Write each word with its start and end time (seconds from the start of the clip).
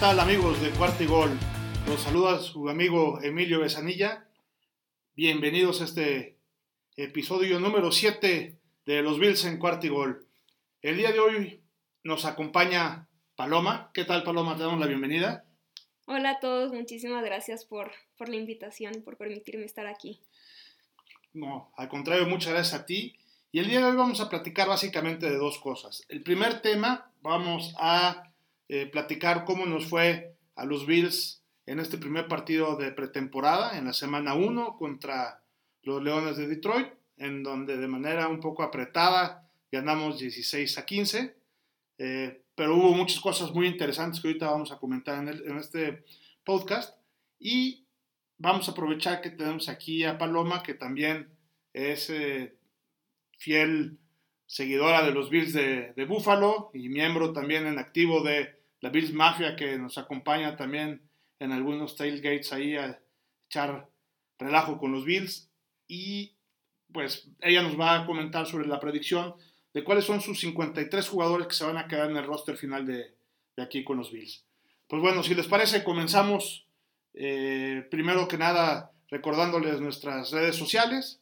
tal 0.00 0.20
amigos 0.20 0.60
de 0.62 0.70
Cuarto 0.70 1.02
y 1.02 1.06
Gol? 1.06 1.36
Los 1.88 2.02
saluda 2.02 2.38
su 2.38 2.68
amigo 2.68 3.20
Emilio 3.20 3.58
Besanilla. 3.58 4.28
Bienvenidos 5.16 5.80
a 5.80 5.86
este 5.86 6.38
episodio 6.96 7.58
número 7.58 7.90
7 7.90 8.56
de 8.86 9.02
los 9.02 9.18
Bills 9.18 9.44
en 9.44 9.58
Cuarto 9.58 9.86
y 9.86 9.88
Gol. 9.88 10.24
El 10.82 10.98
día 10.98 11.10
de 11.10 11.18
hoy 11.18 11.62
nos 12.04 12.26
acompaña 12.26 13.08
Paloma. 13.34 13.90
¿Qué 13.92 14.04
tal 14.04 14.22
Paloma? 14.22 14.56
Te 14.56 14.62
damos 14.62 14.78
la 14.78 14.86
bienvenida. 14.86 15.44
Hola 16.06 16.30
a 16.30 16.38
todos, 16.38 16.72
muchísimas 16.72 17.24
gracias 17.24 17.64
por, 17.64 17.90
por 18.16 18.28
la 18.28 18.36
invitación 18.36 18.94
y 18.94 19.00
por 19.00 19.16
permitirme 19.16 19.64
estar 19.64 19.88
aquí. 19.88 20.20
No, 21.32 21.72
al 21.76 21.88
contrario, 21.88 22.24
muchas 22.28 22.52
gracias 22.52 22.80
a 22.80 22.86
ti. 22.86 23.16
Y 23.50 23.58
el 23.58 23.66
día 23.66 23.80
de 23.80 23.86
hoy 23.86 23.96
vamos 23.96 24.20
a 24.20 24.28
platicar 24.28 24.68
básicamente 24.68 25.28
de 25.28 25.36
dos 25.36 25.58
cosas. 25.58 26.04
El 26.08 26.22
primer 26.22 26.62
tema, 26.62 27.10
vamos 27.20 27.74
a 27.80 28.27
eh, 28.68 28.86
platicar 28.86 29.44
cómo 29.44 29.64
nos 29.66 29.86
fue 29.86 30.36
a 30.54 30.64
los 30.64 30.86
Bills 30.86 31.42
en 31.64 31.80
este 31.80 31.98
primer 31.98 32.28
partido 32.28 32.76
de 32.76 32.92
pretemporada, 32.92 33.78
en 33.78 33.84
la 33.86 33.92
semana 33.92 34.34
1 34.34 34.76
contra 34.78 35.42
los 35.82 36.02
Leones 36.02 36.36
de 36.36 36.48
Detroit, 36.48 36.88
en 37.16 37.42
donde 37.42 37.76
de 37.76 37.88
manera 37.88 38.28
un 38.28 38.40
poco 38.40 38.62
apretada 38.62 39.48
ganamos 39.70 40.18
16 40.18 40.78
a 40.78 40.86
15. 40.86 41.36
Eh, 41.98 42.42
pero 42.54 42.76
hubo 42.76 42.92
muchas 42.92 43.20
cosas 43.20 43.52
muy 43.52 43.66
interesantes 43.66 44.20
que 44.20 44.28
ahorita 44.28 44.50
vamos 44.50 44.72
a 44.72 44.78
comentar 44.78 45.18
en, 45.18 45.58
este 45.58 46.04
podcast. 46.44 46.98
Y 47.38 47.86
vamos 48.38 48.68
a 48.68 48.72
aprovechar 48.72 49.20
que 49.20 49.30
tenemos 49.30 49.68
aquí 49.68 50.04
a 50.04 50.18
Paloma, 50.18 50.62
que 50.62 50.74
también 50.74 51.28
es 51.72 52.10
eh, 52.10 52.56
fiel 53.36 53.98
seguidora 54.46 55.04
de 55.04 55.12
los 55.12 55.30
Bills 55.30 55.52
de, 55.52 55.92
de 55.94 56.04
Buffalo 56.06 56.70
y 56.72 56.88
miembro 56.88 57.32
también 57.32 57.66
en 57.66 57.78
activo 57.78 58.22
de 58.22 58.57
la 58.80 58.90
Bills 58.90 59.12
Mafia 59.12 59.56
que 59.56 59.78
nos 59.78 59.98
acompaña 59.98 60.56
también 60.56 61.02
en 61.38 61.52
algunos 61.52 61.96
tailgates 61.96 62.52
ahí 62.52 62.76
a 62.76 63.00
echar 63.48 63.88
relajo 64.38 64.78
con 64.78 64.92
los 64.92 65.04
Bills 65.04 65.50
y 65.86 66.34
pues 66.92 67.28
ella 67.40 67.62
nos 67.62 67.78
va 67.78 67.96
a 67.96 68.06
comentar 68.06 68.46
sobre 68.46 68.66
la 68.66 68.80
predicción 68.80 69.34
de 69.74 69.84
cuáles 69.84 70.04
son 70.04 70.20
sus 70.20 70.40
53 70.40 71.08
jugadores 71.08 71.46
que 71.46 71.54
se 71.54 71.64
van 71.64 71.76
a 71.76 71.86
quedar 71.86 72.10
en 72.10 72.16
el 72.16 72.26
roster 72.26 72.56
final 72.56 72.86
de, 72.86 73.14
de 73.56 73.62
aquí 73.62 73.84
con 73.84 73.98
los 73.98 74.10
Bills. 74.10 74.44
Pues 74.86 75.02
bueno, 75.02 75.22
si 75.22 75.34
les 75.34 75.46
parece, 75.46 75.84
comenzamos 75.84 76.66
eh, 77.14 77.86
primero 77.90 78.28
que 78.28 78.38
nada 78.38 78.92
recordándoles 79.10 79.80
nuestras 79.80 80.30
redes 80.30 80.56
sociales. 80.56 81.20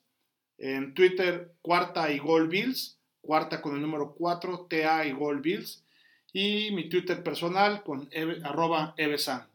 En 0.58 0.94
Twitter, 0.94 1.52
cuarta 1.62 2.10
y 2.12 2.18
gol 2.18 2.48
Bills, 2.48 2.98
cuarta 3.20 3.60
con 3.60 3.74
el 3.74 3.82
número 3.82 4.14
4, 4.14 4.66
TA 4.70 5.06
y 5.06 5.12
gol 5.12 5.40
Bills 5.40 5.85
y 6.38 6.70
mi 6.70 6.90
Twitter 6.90 7.22
personal 7.22 7.82
con 7.82 8.10
arroba 8.44 8.92
evesan. 8.98 9.48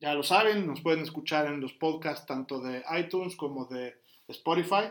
Ya 0.00 0.14
lo 0.14 0.24
saben, 0.24 0.66
nos 0.66 0.80
pueden 0.80 1.02
escuchar 1.02 1.46
en 1.46 1.60
los 1.60 1.74
podcasts 1.74 2.26
tanto 2.26 2.60
de 2.60 2.82
iTunes 2.98 3.36
como 3.36 3.66
de 3.66 4.02
Spotify 4.26 4.90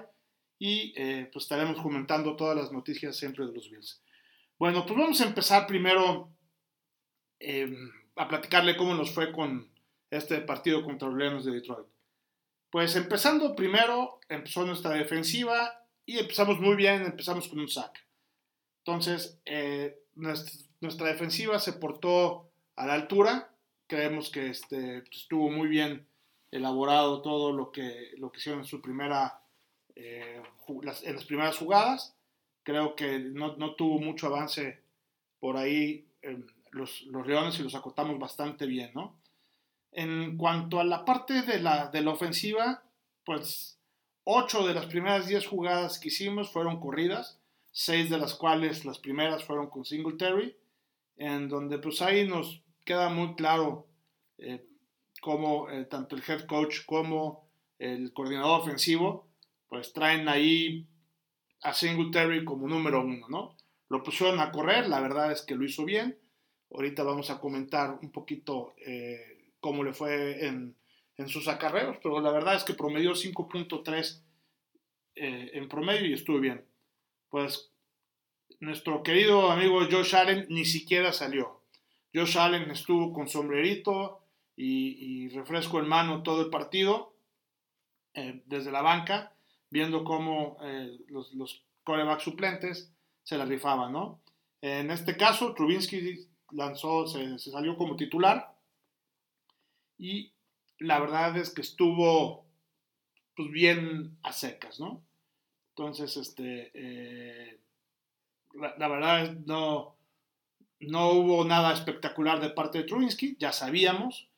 y 0.58 0.94
eh, 0.96 1.30
pues 1.34 1.44
estaremos 1.44 1.82
comentando 1.82 2.38
todas 2.38 2.56
las 2.56 2.72
noticias 2.72 3.18
siempre 3.18 3.46
de 3.46 3.52
los 3.52 3.70
Bills. 3.70 4.02
Bueno, 4.58 4.86
pues 4.86 4.98
vamos 4.98 5.20
a 5.20 5.26
empezar 5.26 5.68
primero 5.68 6.30
em, 7.40 7.92
a 8.16 8.30
platicarle 8.30 8.78
cómo 8.78 8.96
nos 8.96 9.12
fue 9.12 9.34
con 9.34 9.70
este 10.10 10.40
partido 10.40 10.82
contra 10.86 11.10
los 11.10 11.18
Leones 11.18 11.44
de 11.44 11.52
Detroit. 11.52 11.88
Pues 12.70 12.96
empezando 12.96 13.54
primero, 13.54 14.22
empezó 14.30 14.66
nuestra 14.66 14.92
defensiva 14.92 15.86
y 16.06 16.20
empezamos 16.20 16.58
muy 16.62 16.78
bien, 16.78 17.02
empezamos 17.02 17.50
con 17.50 17.60
un 17.60 17.68
sack. 17.68 18.08
Entonces, 18.86 19.42
eh, 19.46 20.06
nuestra, 20.82 21.08
defensiva 21.08 21.60
se 21.60 21.74
portó 21.74 22.50
a 22.76 22.86
la 22.86 22.94
altura. 22.94 23.50
Creemos 23.88 24.30
que 24.30 24.50
este, 24.50 25.02
pues, 25.02 25.18
estuvo 25.18 25.50
muy 25.50 25.68
bien 25.68 26.08
elaborado 26.52 27.22
todo 27.22 27.52
lo 27.52 27.72
que, 27.72 28.12
lo 28.18 28.32
que 28.32 28.40
hicieron 28.40 28.62
en 28.62 28.68
su 28.68 28.82
primera 28.82 29.42
eh, 29.96 30.42
en 30.68 31.16
las 31.16 31.26
primeras 31.26 31.58
jugadas. 31.58 32.16
Creo 32.64 32.96
que 32.96 33.20
no, 33.20 33.56
tuvo 33.76 34.00
mucho 34.00 34.28
avance 34.28 34.82
por 35.40 35.58
ahí 35.58 36.06
los, 36.72 37.02
los, 37.04 37.26
Leones 37.26 37.60
y 37.60 37.64
los 37.64 37.76
acotamos 37.76 38.20
bastante 38.20 38.66
bien, 38.66 38.92
¿no? 38.94 39.20
En 39.92 40.38
cuanto 40.38 40.80
a 40.80 40.84
la 40.84 41.04
parte 41.04 41.42
de 41.42 41.60
la, 41.60 41.88
de 41.88 42.02
la 42.02 42.12
ofensiva, 42.12 42.84
pues 43.26 43.80
8 44.26 44.68
de 44.68 44.74
las 44.76 44.86
primeras 44.86 45.28
10 45.28 45.48
jugadas 45.48 45.98
que 46.00 46.10
hicimos 46.10 46.52
fueron 46.52 46.80
corridas 46.80 47.40
seis 47.72 48.10
de 48.10 48.18
las 48.18 48.34
cuales 48.34 48.86
las 48.86 49.00
primeras 49.00 49.44
fueron 49.44 49.70
con 49.70 49.86
Singletary, 49.86 50.56
en 51.20 51.48
donde 51.48 51.78
pues 51.78 52.02
ahí 52.02 52.28
nos 52.28 52.64
queda 52.84 53.10
muy 53.10 53.36
claro 53.36 53.88
eh, 54.40 54.66
cómo 55.22 55.70
eh, 55.70 55.86
tanto 55.86 56.16
el 56.16 56.24
head 56.28 56.46
coach 56.46 56.86
como 56.86 57.48
el 57.78 58.12
coordinador 58.14 58.62
ofensivo 58.62 59.28
pues 59.68 59.94
traen 59.94 60.28
ahí 60.28 60.88
a 61.62 61.74
Singletary 61.74 62.44
como 62.44 62.68
número 62.68 63.02
uno, 63.02 63.28
¿no? 63.30 63.56
Lo 63.90 64.02
pusieron 64.02 64.40
a 64.40 64.52
correr, 64.52 64.88
la 64.88 65.02
verdad 65.02 65.32
es 65.32 65.44
que 65.44 65.56
lo 65.56 65.66
hizo 65.66 65.86
bien. 65.86 66.18
Ahorita 66.72 67.04
vamos 67.04 67.30
a 67.30 67.40
comentar 67.40 68.00
un 68.02 68.12
poquito 68.12 68.74
eh, 68.84 69.52
cómo 69.60 69.84
le 69.84 69.94
fue 69.94 70.48
en, 70.48 70.76
en, 71.18 71.28
sus 71.28 71.48
acarreos, 71.48 71.98
pero 72.02 72.20
la 72.22 72.32
verdad 72.32 72.56
es 72.56 72.64
que 72.64 72.74
promedió 72.74 73.12
5.3 73.12 74.24
en 75.16 75.68
promedio 75.68 76.08
y 76.08 76.14
estuvo 76.14 76.40
bien 76.40 76.66
pues 77.30 77.69
nuestro 78.60 79.04
querido 79.04 79.52
amigo 79.52 79.80
Josh 79.90 80.16
Allen 80.16 80.46
ni 80.50 80.66
siquiera 80.66 81.14
salió. 81.14 81.62
Josh 82.14 82.38
Allen 82.38 82.70
estuvo 82.72 83.14
con 83.14 83.28
sombrerito 83.28 84.22
y, 84.56 85.30
refresco 85.30 85.80
en 85.80 85.88
mano 85.88 86.24
todo 86.24 86.42
el 86.42 86.50
partido 86.50 87.14
eh, 88.14 88.42
desde 88.46 88.72
la 88.72 88.82
banca, 88.82 89.34
viendo 89.70 90.04
cómo 90.04 90.58
eh, 90.62 90.98
los, 91.08 91.34
los 91.34 91.64
suplentes 92.20 92.92
se 93.24 93.38
la 93.38 93.46
rifaban, 93.46 93.94
¿no? 93.94 94.20
En 94.62 94.92
este 94.92 95.16
caso, 95.16 95.54
Trubinsky 95.54 96.28
lanzó, 96.52 97.08
se, 97.08 97.38
salió 97.40 97.78
como 97.78 97.96
titular 97.96 98.56
y 99.98 100.34
la 100.80 101.00
verdad 101.00 101.38
es 101.38 101.54
que 101.54 101.62
estuvo 101.62 102.46
pues 103.36 103.52
bien 103.52 104.18
a 104.24 104.34
secas, 104.34 104.80
¿no? 104.80 105.04
Entonces, 105.70 106.18
este, 106.18 106.72
eh, 106.74 107.60
la, 108.54 108.88
verdad 108.88 109.38
no, 109.46 109.96
no 110.80 111.12
hubo 111.12 111.46
nada 111.46 111.74
espectacular 111.74 112.40
de 112.40 112.50
parte 112.50 112.80
de 112.80 112.84
Trubinsky, 112.86 113.38
ya 113.40 113.52
sabíamos, 113.52 114.30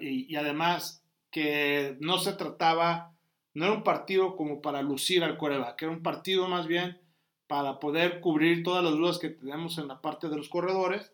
y, 0.00 0.34
además 0.36 1.04
que 1.30 1.96
no 2.00 2.18
se 2.18 2.32
trataba, 2.32 3.14
no 3.54 3.66
era 3.66 3.74
un 3.74 3.82
partido 3.82 4.36
como 4.36 4.60
para 4.62 4.82
lucir 4.82 5.24
al 5.24 5.36
coreback, 5.36 5.82
era 5.82 5.92
un 5.92 6.02
partido 6.02 6.48
más 6.48 6.66
bien 6.66 7.00
para 7.46 7.78
poder 7.78 8.20
cubrir 8.20 8.62
todas 8.62 8.82
las 8.82 8.94
dudas 8.94 9.18
que 9.18 9.30
tenemos 9.30 9.78
en 9.78 9.88
la 9.88 10.00
parte 10.00 10.28
de 10.28 10.36
los 10.36 10.48
corredores, 10.48 11.12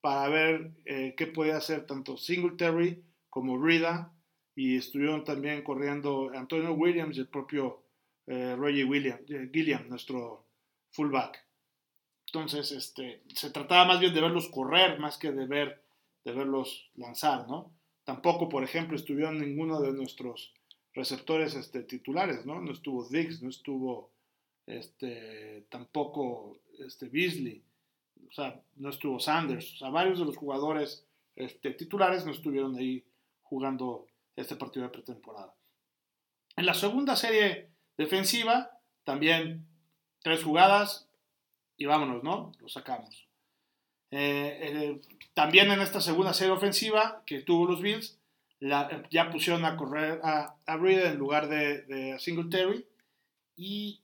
para 0.00 0.28
ver 0.28 0.72
eh, 0.84 1.14
qué 1.16 1.26
podía 1.26 1.56
hacer 1.56 1.86
tanto 1.86 2.16
Singletary 2.16 3.02
como 3.30 3.62
Rida, 3.62 4.12
y 4.54 4.76
estuvieron 4.76 5.24
también 5.24 5.62
corriendo 5.62 6.30
Antonio 6.34 6.72
Williams 6.72 7.16
y 7.16 7.20
el 7.20 7.28
propio 7.28 7.82
eh, 8.26 8.54
Roger 8.56 8.86
William, 8.86 9.18
eh, 9.28 9.50
Gilliam, 9.52 9.88
nuestro 9.88 10.46
fullback. 10.90 11.43
Entonces, 12.34 12.72
este, 12.72 13.22
se 13.32 13.50
trataba 13.50 13.84
más 13.84 14.00
bien 14.00 14.12
de 14.12 14.20
verlos 14.20 14.48
correr 14.48 14.98
más 14.98 15.18
que 15.18 15.30
de, 15.30 15.46
ver, 15.46 15.80
de 16.24 16.32
verlos 16.32 16.90
lanzar, 16.96 17.46
¿no? 17.46 17.70
Tampoco, 18.02 18.48
por 18.48 18.64
ejemplo, 18.64 18.96
estuvieron 18.96 19.38
ninguno 19.38 19.80
de 19.80 19.92
nuestros 19.92 20.52
receptores 20.94 21.54
este, 21.54 21.84
titulares, 21.84 22.44
¿no? 22.44 22.60
No 22.60 22.72
estuvo 22.72 23.08
Diggs, 23.08 23.40
no 23.40 23.50
estuvo 23.50 24.10
este, 24.66 25.64
tampoco 25.68 26.58
este, 26.80 27.08
Beasley, 27.08 27.62
o 28.28 28.32
sea, 28.32 28.60
no 28.78 28.90
estuvo 28.90 29.20
Sanders, 29.20 29.74
o 29.74 29.76
sea, 29.76 29.90
varios 29.90 30.18
de 30.18 30.24
los 30.24 30.36
jugadores 30.36 31.06
este, 31.36 31.70
titulares 31.70 32.26
no 32.26 32.32
estuvieron 32.32 32.74
ahí 32.74 33.04
jugando 33.44 34.08
este 34.34 34.56
partido 34.56 34.86
de 34.86 34.92
pretemporada. 34.92 35.54
En 36.56 36.66
la 36.66 36.74
segunda 36.74 37.14
serie 37.14 37.68
defensiva, 37.96 38.80
también 39.04 39.68
tres 40.20 40.42
jugadas 40.42 41.08
y 41.76 41.86
vámonos, 41.86 42.22
¿no? 42.22 42.52
Lo 42.60 42.68
sacamos. 42.68 43.26
Eh, 44.10 44.58
eh, 44.62 45.00
también 45.34 45.70
en 45.70 45.80
esta 45.80 46.00
segunda 46.00 46.32
serie 46.32 46.52
ofensiva 46.52 47.22
que 47.26 47.40
tuvo 47.40 47.66
los 47.66 47.82
Bills, 47.82 48.18
ya 49.10 49.30
pusieron 49.30 49.64
a 49.64 49.76
correr 49.76 50.20
a, 50.22 50.56
a 50.66 50.74
en 50.74 51.18
lugar 51.18 51.48
de, 51.48 51.82
de 51.82 52.18
Singletary 52.18 52.86
y 53.56 54.00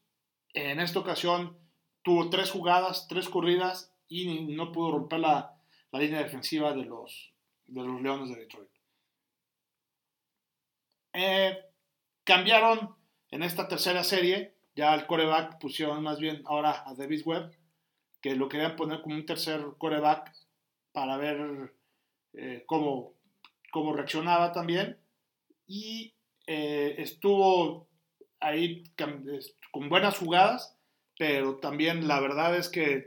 en 0.53 0.81
esta 0.81 0.99
ocasión 0.99 1.57
tuvo 2.03 2.31
tres 2.31 2.51
jugadas, 2.51 3.07
tres 3.09 3.29
corridas 3.29 3.93
y 4.09 4.43
no 4.55 4.73
pudo 4.73 4.93
romper 4.93 5.21
la, 5.21 5.57
línea 5.93 6.23
defensiva 6.23 6.73
de 6.73 6.85
los, 6.85 7.33
de 7.67 7.83
los 7.83 8.01
Leones 8.01 8.31
de 8.31 8.41
Detroit. 8.41 8.71
Eh, 11.13 11.59
cambiaron 12.25 12.95
en 13.31 13.43
esta 13.43 13.69
tercera 13.69 14.05
serie, 14.05 14.55
ya 14.77 14.95
el 14.95 15.07
coreback 15.07 15.59
pusieron 15.59 16.03
más 16.03 16.19
bien 16.19 16.43
ahora 16.47 16.83
a 16.87 16.95
Davis 16.95 17.27
Webb, 17.27 17.53
que 18.21 18.35
lo 18.37 18.49
querían 18.49 18.77
poner 18.77 19.03
como 19.03 19.15
un 19.15 19.27
tercer 19.27 19.65
coreback 19.79 20.33
para 20.93 21.17
ver 21.17 21.73
eh, 22.35 22.65
cómo, 22.67 23.15
cómo, 23.73 23.93
reaccionaba 23.93 24.53
también. 24.53 24.99
Y 25.67 26.15
eh, 26.47 26.97
estuvo 26.99 27.89
ahí 28.41 28.85
con 29.71 29.89
buenas 29.89 30.19
jugadas, 30.19 30.77
pero 31.19 31.57
también 31.57 32.09
la 32.09 32.21
verdad 32.21 32.57
es 32.57 32.69
que 32.69 33.05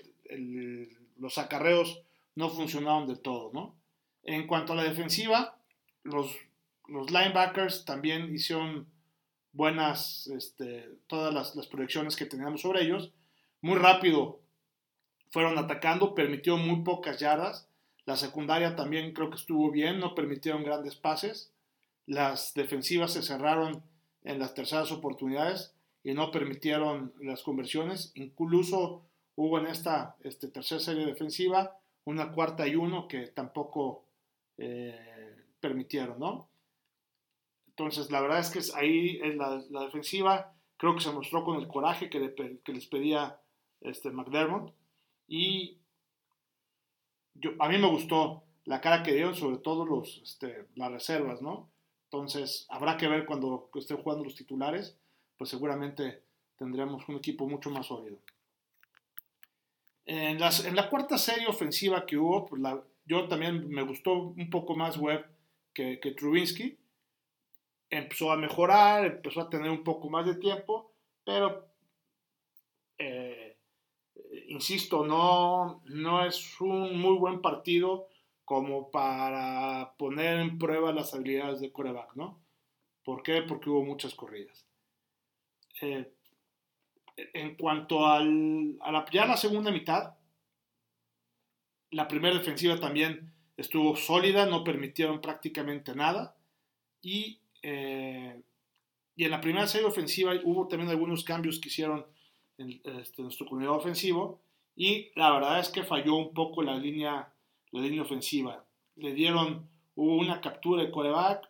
los 1.17 1.37
acarreos 1.37 2.03
no 2.35 2.49
funcionaron 2.49 3.07
de 3.07 3.17
todo, 3.17 3.51
¿no? 3.53 3.75
En 4.23 4.47
cuanto 4.47 4.73
a 4.73 4.75
la 4.75 4.83
defensiva, 4.83 5.57
los, 6.03 6.35
los 6.87 7.11
linebackers 7.11 7.85
también 7.85 8.33
hicieron 8.33 8.87
buenas, 9.51 10.27
este, 10.27 10.89
todas 11.07 11.55
las, 11.55 11.67
proyecciones 11.67 12.15
que 12.15 12.25
teníamos 12.25 12.61
sobre 12.61 12.83
ellos. 12.83 13.11
Muy 13.61 13.77
rápido 13.77 14.41
fueron 15.33 15.57
atacando, 15.57 16.13
permitió 16.13 16.57
muy 16.57 16.83
pocas 16.83 17.19
yardas. 17.19 17.67
La 18.05 18.17
secundaria 18.17 18.75
también 18.75 19.13
creo 19.13 19.31
que 19.31 19.37
estuvo 19.37 19.71
bien, 19.71 19.99
no 19.99 20.13
permitieron 20.13 20.63
grandes 20.63 20.95
pases. 20.95 21.51
Las 22.05 22.53
defensivas 22.53 23.13
se 23.13 23.23
cerraron 23.23 23.81
en 24.23 24.37
las 24.37 24.53
terceras 24.53 24.91
oportunidades 24.91 25.73
y 26.03 26.13
no 26.13 26.29
permitieron 26.29 27.13
las 27.19 27.41
conversiones. 27.41 28.11
Incluso 28.13 29.01
hubo 29.35 29.57
en 29.57 29.65
esta 29.65 30.15
este, 30.21 30.49
tercera 30.49 30.79
serie 30.79 31.07
defensiva 31.07 31.79
una 32.05 32.31
cuarta 32.31 32.67
y 32.67 32.75
uno 32.75 33.07
que 33.07 33.25
tampoco 33.25 34.03
eh, 34.59 35.35
permitieron, 35.59 36.19
¿no? 36.19 36.47
Entonces, 37.69 38.11
la 38.11 38.21
verdad 38.21 38.37
es 38.37 38.51
que 38.51 38.59
ahí 38.77 39.19
en 39.23 39.39
la, 39.39 39.63
defensiva 39.85 40.53
creo 40.77 40.93
que 40.93 41.01
se 41.01 41.11
mostró 41.11 41.43
con 41.43 41.57
el 41.57 41.67
coraje 41.67 42.07
que, 42.07 42.35
que 42.63 42.71
les 42.71 42.85
pedía 42.85 43.39
este 43.81 44.11
McDermott 44.11 44.71
y 45.27 45.77
yo, 47.35 47.51
a 47.59 47.69
mí 47.69 47.77
me 47.77 47.89
gustó 47.89 48.43
la 48.65 48.81
cara 48.81 49.03
que 49.03 49.13
dieron, 49.13 49.35
sobre 49.35 49.57
todo 49.57 49.85
los, 49.85 50.21
este, 50.23 50.67
las 50.75 50.91
reservas, 50.91 51.41
¿no? 51.41 51.69
Entonces, 52.05 52.67
habrá 52.69 52.97
que 52.97 53.07
ver 53.07 53.25
cuando 53.25 53.69
estén 53.75 53.97
jugando 53.97 54.23
los 54.23 54.35
titulares, 54.35 54.97
pues 55.37 55.49
seguramente 55.49 56.23
tendremos 56.57 57.07
un 57.09 57.15
equipo 57.15 57.47
mucho 57.47 57.69
más 57.69 57.87
sólido. 57.87 58.19
En, 60.05 60.39
la 60.39 60.89
cuarta 60.89 61.17
serie 61.17 61.47
ofensiva 61.47 62.05
que 62.05 62.17
hubo, 62.17 62.45
pues 62.45 62.61
yo 63.05 63.27
también 63.27 63.67
me 63.69 63.81
gustó 63.83 64.13
un 64.13 64.49
poco 64.49 64.75
más 64.75 64.97
Webb 64.97 65.25
que, 65.73 65.99
que 65.99 66.11
Trubinsky. 66.11 66.77
Empezó 67.89 68.31
a 68.31 68.37
mejorar, 68.37 69.05
empezó 69.05 69.41
a 69.41 69.49
tener 69.49 69.69
un 69.69 69.83
poco 69.83 70.09
más 70.09 70.25
de 70.25 70.35
tiempo, 70.35 70.91
pero 71.25 71.67
eh, 72.97 73.32
insisto, 74.53 75.05
no, 75.05 75.81
no 75.85 76.25
es 76.25 76.59
un 76.61 76.99
muy 76.99 77.17
buen 77.17 77.41
partido 77.41 78.07
como 78.45 78.91
para 78.91 79.93
poner 79.97 80.39
en 80.39 80.57
prueba 80.57 80.91
las 80.91 81.13
habilidades 81.13 81.59
de 81.59 81.71
coreback, 81.71 82.15
¿no? 82.15 82.41
¿Por 83.03 83.23
qué? 83.23 83.41
Porque 83.41 83.69
hubo 83.69 83.83
muchas 83.83 84.13
corridas. 84.13 84.65
Eh, 85.81 86.11
en 87.15 87.55
cuanto 87.55 88.05
al, 88.07 88.77
a 88.81 88.91
la, 88.91 89.05
ya 89.11 89.25
la 89.25 89.37
segunda 89.37 89.71
mitad, 89.71 90.15
la 91.91 92.07
primera 92.07 92.37
defensiva 92.37 92.79
también 92.79 93.33
estuvo 93.57 93.95
sólida, 93.95 94.45
no 94.45 94.63
permitieron 94.63 95.21
prácticamente 95.21 95.95
nada. 95.95 96.35
Y, 97.01 97.39
eh, 97.61 98.41
y 99.15 99.25
en 99.25 99.31
la 99.31 99.41
primera 99.41 99.67
serie 99.67 99.87
ofensiva 99.87 100.33
hubo 100.43 100.67
también 100.67 100.89
algunos 100.89 101.23
cambios 101.23 101.59
que 101.59 101.69
hicieron 101.69 102.05
este, 102.57 103.21
nuestro 103.21 103.45
comunidad 103.45 103.75
ofensivo. 103.75 104.41
Y 104.75 105.11
la 105.15 105.31
verdad 105.31 105.59
es 105.59 105.69
que 105.69 105.83
falló 105.83 106.15
un 106.15 106.33
poco 106.33 106.63
la 106.63 106.77
línea, 106.77 107.33
la 107.71 107.81
línea 107.81 108.01
ofensiva. 108.01 108.65
Le 108.95 109.13
dieron, 109.13 109.69
hubo 109.95 110.15
una 110.17 110.41
captura 110.41 110.83
de 110.83 110.91
coreback, 110.91 111.49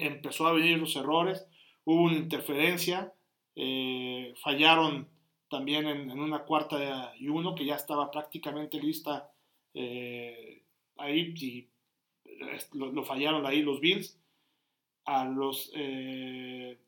empezó 0.00 0.46
a 0.46 0.52
venir 0.52 0.78
los 0.78 0.96
errores, 0.96 1.46
hubo 1.84 2.02
una 2.02 2.16
interferencia 2.16 3.12
eh, 3.56 4.34
fallaron 4.42 5.08
también 5.48 5.86
en, 5.86 6.10
una 6.10 6.44
cuarta 6.44 7.14
y 7.16 7.28
uno 7.28 7.54
que 7.54 7.64
ya 7.64 7.76
estaba 7.76 8.10
prácticamente 8.10 8.80
lista 8.80 9.32
eh, 9.72 10.64
ahí 10.96 11.34
y 11.36 11.68
lo, 12.72 13.04
fallaron 13.04 13.46
ahí 13.46 13.62
los 13.62 13.80
Bills. 13.80 14.18
A 15.06 15.26
los 15.26 15.70
eh, 15.74 16.78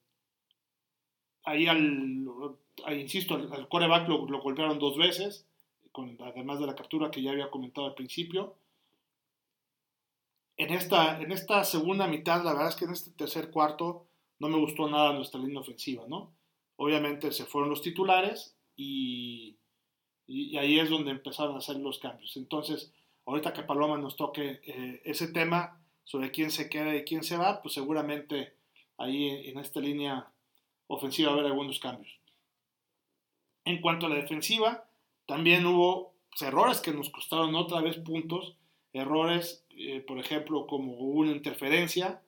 ahí 1.45 1.67
al, 1.67 2.25
insisto, 2.91 3.35
al, 3.35 3.69
coreback 3.69 4.09
lo, 4.09 4.27
golpearon 4.41 4.79
dos 4.79 4.97
veces, 4.97 5.47
además 6.21 6.61
de 6.61 6.67
la 6.67 6.75
captura 6.75 7.11
que 7.11 7.23
ya 7.23 7.31
había 7.31 7.51
comentado 7.51 7.87
al 7.87 7.95
principio. 7.95 8.57
En 10.59 10.71
esta, 10.71 11.21
en 11.21 11.33
esta 11.33 11.65
segunda 11.65 12.07
mitad, 12.07 12.43
la 12.45 12.53
verdad 12.53 12.69
es 12.69 12.77
que 12.77 12.85
en 12.87 12.93
este 12.93 13.11
tercer 13.11 13.51
cuarto 13.51 14.07
no 14.39 14.49
me 14.49 14.59
gustó 14.59 14.89
nada 14.89 15.13
nuestra 15.13 15.41
línea 15.41 15.61
ofensiva, 15.61 16.05
¿no? 16.09 16.35
Obviamente 16.77 17.33
se 17.33 17.47
fueron 17.47 17.71
los 17.71 17.83
titulares 17.83 18.57
y, 18.77 19.57
ahí 20.29 20.79
es 20.79 20.91
donde 20.91 21.11
empezaron 21.11 21.55
a 21.55 21.59
hacer 21.59 21.77
los 21.77 21.99
cambios. 21.99 22.37
Entonces, 22.37 22.93
ahorita 23.25 23.53
que 23.53 23.63
Paloma 23.63 23.97
nos 23.97 24.17
toque 24.17 24.61
eh, 24.65 25.03
ese 25.05 25.29
tema 25.29 25.81
sobre 26.05 26.31
quién 26.31 26.51
se 26.51 26.69
queda 26.69 26.95
y 26.95 27.05
quién 27.05 27.23
se 27.23 27.37
va, 27.37 27.63
pues 27.63 27.75
seguramente 27.75 28.55
ahí 28.99 29.49
en 29.49 29.59
esta 29.59 29.81
línea 29.81 30.31
ofensiva 30.89 31.31
va 31.31 31.37
a 31.37 31.41
haber 31.41 31.53
algunos 31.53 31.81
cambios. 31.81 32.19
En 33.67 33.81
cuanto 33.81 34.07
a 34.07 34.09
la 34.09 34.15
defensiva, 34.15 34.85
también 35.27 35.67
hubo 35.67 36.15
errores 36.41 36.81
que 36.81 36.93
nos 36.93 37.11
costaron 37.11 37.55
otra 37.57 37.81
vez 37.81 37.97
puntos, 37.97 38.57
errores, 38.93 39.65
eh, 39.77 40.01
por 40.01 40.19
ejemplo, 40.19 40.69
como 40.69 40.93
una 40.93 41.33
interferencia, 41.33 42.23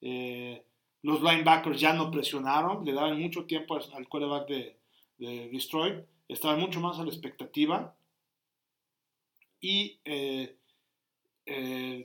eh, 0.00 0.64
los 1.02 1.22
linebackers 1.22 1.78
ya 1.78 1.92
no 1.92 2.10
presionaron, 2.10 2.86
le 2.86 2.94
daban 2.94 3.20
mucho 3.20 3.44
tiempo 3.44 3.78
al 3.94 4.08
quarterback 4.08 4.48
de, 4.48 4.76
de 5.18 5.50
Destroy, 5.50 6.02
estaban 6.26 6.58
mucho 6.58 6.80
más 6.80 6.98
a 6.98 7.04
la 7.04 7.10
expectativa 7.10 7.94
y 9.60 10.00
eh, 10.06 10.56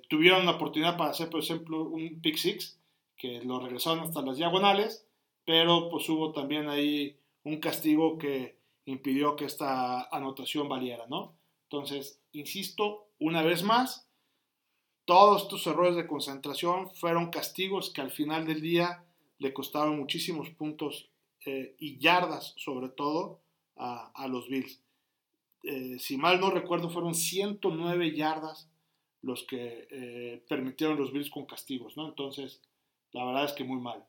tuvieron 0.09 0.45
la 0.45 0.51
oportunidad 0.51 0.97
para 0.97 1.11
hacer, 1.11 1.29
por 1.29 1.39
ejemplo, 1.39 1.83
un 1.83 2.19
pick 2.21 2.35
six, 2.35 2.77
que 3.15 3.41
lo 3.43 3.61
regresaron 3.61 4.01
hasta 4.01 4.21
las 4.21 4.35
diagonales, 4.35 5.07
pero 5.45 5.89
pues 5.89 6.09
hubo 6.09 6.33
también 6.33 6.67
ahí 6.67 7.15
un 7.43 7.61
castigo 7.61 8.17
que 8.17 8.61
impidió 8.85 9.35
que 9.35 9.45
esta 9.45 10.03
anotación 10.09 10.67
valiera, 10.67 11.05
¿no? 11.07 11.35
Entonces, 11.63 12.19
insisto, 12.31 13.07
una 13.19 13.41
vez 13.41 13.63
más, 13.63 14.07
todos 15.05 15.43
estos 15.43 15.65
errores 15.67 15.95
de 15.95 16.07
concentración 16.07 16.93
fueron 16.95 17.29
castigos 17.29 17.89
que 17.91 18.01
al 18.01 18.11
final 18.11 18.45
del 18.45 18.61
día 18.61 19.03
le 19.39 19.53
costaron 19.53 19.97
muchísimos 19.97 20.49
puntos 20.51 21.09
eh, 21.45 21.75
y 21.79 21.97
yardas, 21.97 22.53
sobre 22.57 22.89
todo, 22.89 23.41
a, 23.75 24.27
los 24.27 24.47
Bills. 24.47 24.79
Eh, 25.63 25.97
si 25.99 26.15
mal 26.15 26.39
no 26.39 26.51
recuerdo, 26.51 26.89
fueron 26.89 27.15
109 27.15 28.15
yardas 28.15 28.69
los 29.21 29.43
que 29.43 29.87
eh, 29.89 30.45
permitieron 30.47 30.97
los 30.97 31.11
Bills 31.11 31.29
con 31.29 31.45
castigos, 31.45 31.97
¿no? 31.97 32.07
Entonces, 32.07 32.61
la 33.11 33.25
verdad 33.25 33.45
es 33.45 33.53
que 33.53 33.63
muy 33.63 33.79
mal. 33.79 34.05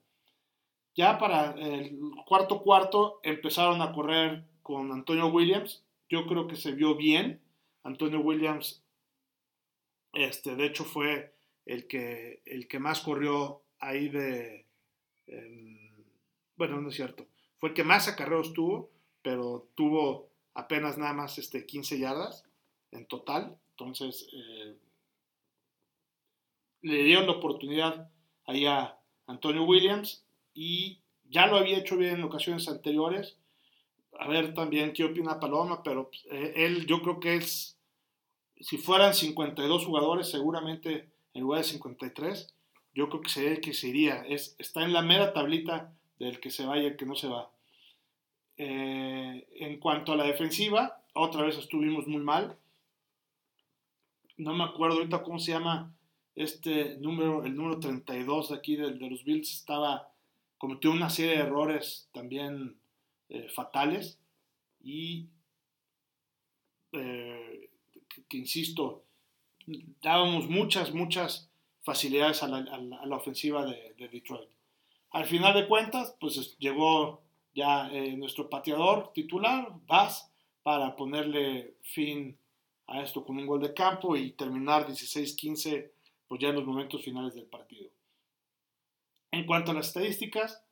Ya 0.94 1.18
para 1.18 1.52
el 1.52 1.98
cuarto 2.26 2.62
cuarto 2.62 3.20
empezaron 3.22 3.82
a 3.82 3.92
correr 3.92 4.44
con 4.64 4.90
Antonio 4.90 5.28
Williams. 5.28 5.84
Yo 6.08 6.26
creo 6.26 6.48
que 6.48 6.56
se 6.56 6.72
vio 6.72 6.96
bien. 6.96 7.40
Antonio 7.84 8.18
Williams 8.18 8.84
este, 10.14 10.54
de 10.54 10.66
hecho, 10.66 10.84
fue 10.84 11.34
el 11.66 11.86
que, 11.86 12.40
el 12.46 12.68
que 12.68 12.78
más 12.78 13.00
corrió 13.00 13.62
ahí 13.80 14.08
de... 14.08 14.66
Em, 15.26 16.04
bueno, 16.56 16.80
no 16.80 16.88
es 16.88 16.94
cierto. 16.94 17.26
Fue 17.58 17.70
el 17.70 17.74
que 17.74 17.84
más 17.84 18.08
acarreos 18.08 18.52
tuvo, 18.52 18.90
pero 19.22 19.68
tuvo 19.74 20.30
apenas 20.54 20.98
nada 20.98 21.12
más 21.12 21.38
este, 21.38 21.66
15 21.66 21.98
yardas 21.98 22.44
en 22.92 23.06
total. 23.06 23.58
Entonces, 23.70 24.28
eh, 24.32 24.76
le 26.82 27.02
dieron 27.02 27.26
la 27.26 27.32
oportunidad 27.32 28.08
ahí 28.46 28.66
a 28.66 28.96
Antonio 29.26 29.64
Williams 29.64 30.24
y 30.54 31.00
ya 31.24 31.46
lo 31.46 31.56
había 31.56 31.78
hecho 31.78 31.96
bien 31.96 32.16
en 32.16 32.22
ocasiones 32.22 32.68
anteriores. 32.68 33.36
A 34.18 34.28
ver 34.28 34.54
también 34.54 34.92
qué 34.92 35.04
opina 35.04 35.40
Paloma, 35.40 35.82
pero 35.82 36.10
eh, 36.30 36.52
él 36.56 36.86
yo 36.86 37.02
creo 37.02 37.20
que 37.20 37.36
es 37.36 37.74
si 38.60 38.78
fueran 38.78 39.14
52 39.14 39.84
jugadores, 39.84 40.30
seguramente 40.30 41.10
en 41.34 41.42
lugar 41.42 41.62
de 41.62 41.68
53, 41.68 42.54
yo 42.94 43.08
creo 43.08 43.20
que 43.20 43.52
el 43.52 43.60
que 43.60 43.74
se 43.74 43.88
iría. 43.88 44.24
Es, 44.26 44.54
está 44.58 44.84
en 44.84 44.92
la 44.92 45.02
mera 45.02 45.32
tablita 45.32 45.92
del 46.18 46.40
que 46.40 46.50
se 46.50 46.64
va 46.64 46.78
y 46.78 46.86
el 46.86 46.96
que 46.96 47.06
no 47.06 47.14
se 47.14 47.28
va. 47.28 47.50
Eh, 48.56 49.46
en 49.56 49.78
cuanto 49.80 50.12
a 50.12 50.16
la 50.16 50.24
defensiva, 50.24 51.02
otra 51.12 51.42
vez 51.42 51.58
estuvimos 51.58 52.06
muy 52.06 52.22
mal. 52.22 52.56
No 54.36 54.54
me 54.54 54.64
acuerdo 54.64 54.96
ahorita 54.96 55.22
cómo 55.22 55.38
se 55.38 55.52
llama 55.52 55.92
este 56.34 56.96
número, 56.96 57.44
el 57.44 57.54
número 57.54 57.80
32 57.80 58.50
de 58.50 58.54
aquí 58.54 58.76
de, 58.76 58.92
de 58.92 59.10
los 59.10 59.24
Bills. 59.24 59.52
Estaba, 59.52 60.08
cometió 60.56 60.92
una 60.92 61.10
serie 61.10 61.32
de 61.32 61.42
errores 61.42 62.08
también 62.12 62.76
eh, 63.28 63.48
fatales. 63.48 64.18
Y 64.82 65.28
eh, 66.92 67.70
que, 68.28 68.36
insisto, 68.36 69.04
dábamos 70.02 70.48
muchas, 70.48 70.92
muchas 70.92 71.50
facilidades 71.82 72.42
a 72.42 72.48
la, 72.48 73.16
ofensiva 73.16 73.64
de, 73.66 73.94
Detroit. 74.10 74.48
Al 75.10 75.26
final 75.26 75.54
de 75.54 75.68
cuentas, 75.68 76.16
pues 76.20 76.56
llegó 76.58 77.22
ya 77.54 77.88
eh, 77.92 78.16
nuestro 78.16 78.50
pateador 78.50 79.12
titular, 79.12 79.72
Bass, 79.86 80.30
para 80.62 80.96
ponerle 80.96 81.76
fin 81.82 82.36
a 82.86 83.02
esto 83.02 83.24
con 83.24 83.38
un 83.38 83.46
gol 83.46 83.60
de 83.60 83.74
campo 83.74 84.16
y 84.16 84.32
terminar 84.32 84.86
16-15 84.86 85.90
pues 86.26 86.40
ya 86.40 86.48
en 86.48 86.56
los 86.56 86.64
momentos 86.64 87.02
finales 87.02 87.34
del 87.34 87.46
partido. 87.46 87.90
En 89.30 89.46
cuanto 89.46 89.70
a 89.70 89.74
las 89.74 89.88
estadísticas, 89.88 90.64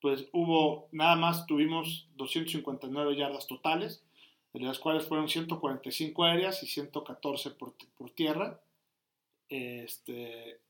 pues 0.00 0.28
hubo 0.32 0.88
nada 0.92 1.16
más, 1.16 1.46
tuvimos 1.46 2.08
259 2.16 3.16
yardas 3.16 3.46
totales, 3.46 4.02
de 4.52 4.60
las 4.60 4.78
cuales 4.78 5.06
fueron 5.06 5.28
145 5.28 6.24
aéreas 6.24 6.62
y 6.62 6.66
114 6.66 7.50
por, 7.52 7.74
por 7.98 8.10
tierra. 8.10 8.60
Este, 9.48 10.60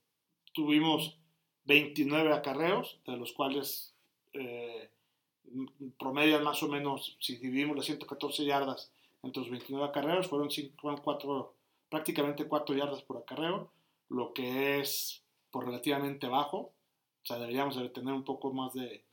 tuvimos 0.53 1.17
29 1.65 2.33
acarreos, 2.33 2.99
de 3.05 3.17
los 3.17 3.33
cuales 3.33 3.93
eh, 4.33 4.89
promedian 5.97 6.43
más 6.43 6.61
o 6.63 6.67
menos, 6.67 7.17
si 7.19 7.37
dividimos 7.37 7.75
las 7.75 7.85
114 7.85 8.45
yardas 8.45 8.91
entre 9.23 9.41
los 9.41 9.49
29 9.49 9.87
acarreos, 9.87 10.27
fueron, 10.27 10.49
cuatro, 11.03 11.53
prácticamente 11.89 12.47
4 12.47 12.75
yardas 12.75 13.01
por 13.03 13.17
acarreo, 13.17 13.71
lo 14.09 14.33
que 14.33 14.79
es 14.79 15.23
por 15.51 15.65
relativamente 15.65 16.27
bajo. 16.27 16.57
O 16.57 17.25
sea, 17.25 17.39
deberíamos 17.39 17.75
de 17.75 17.89
tener 17.89 18.13
un 18.13 18.23
poco 18.23 18.53
más 18.53 18.73
de, 18.73 19.03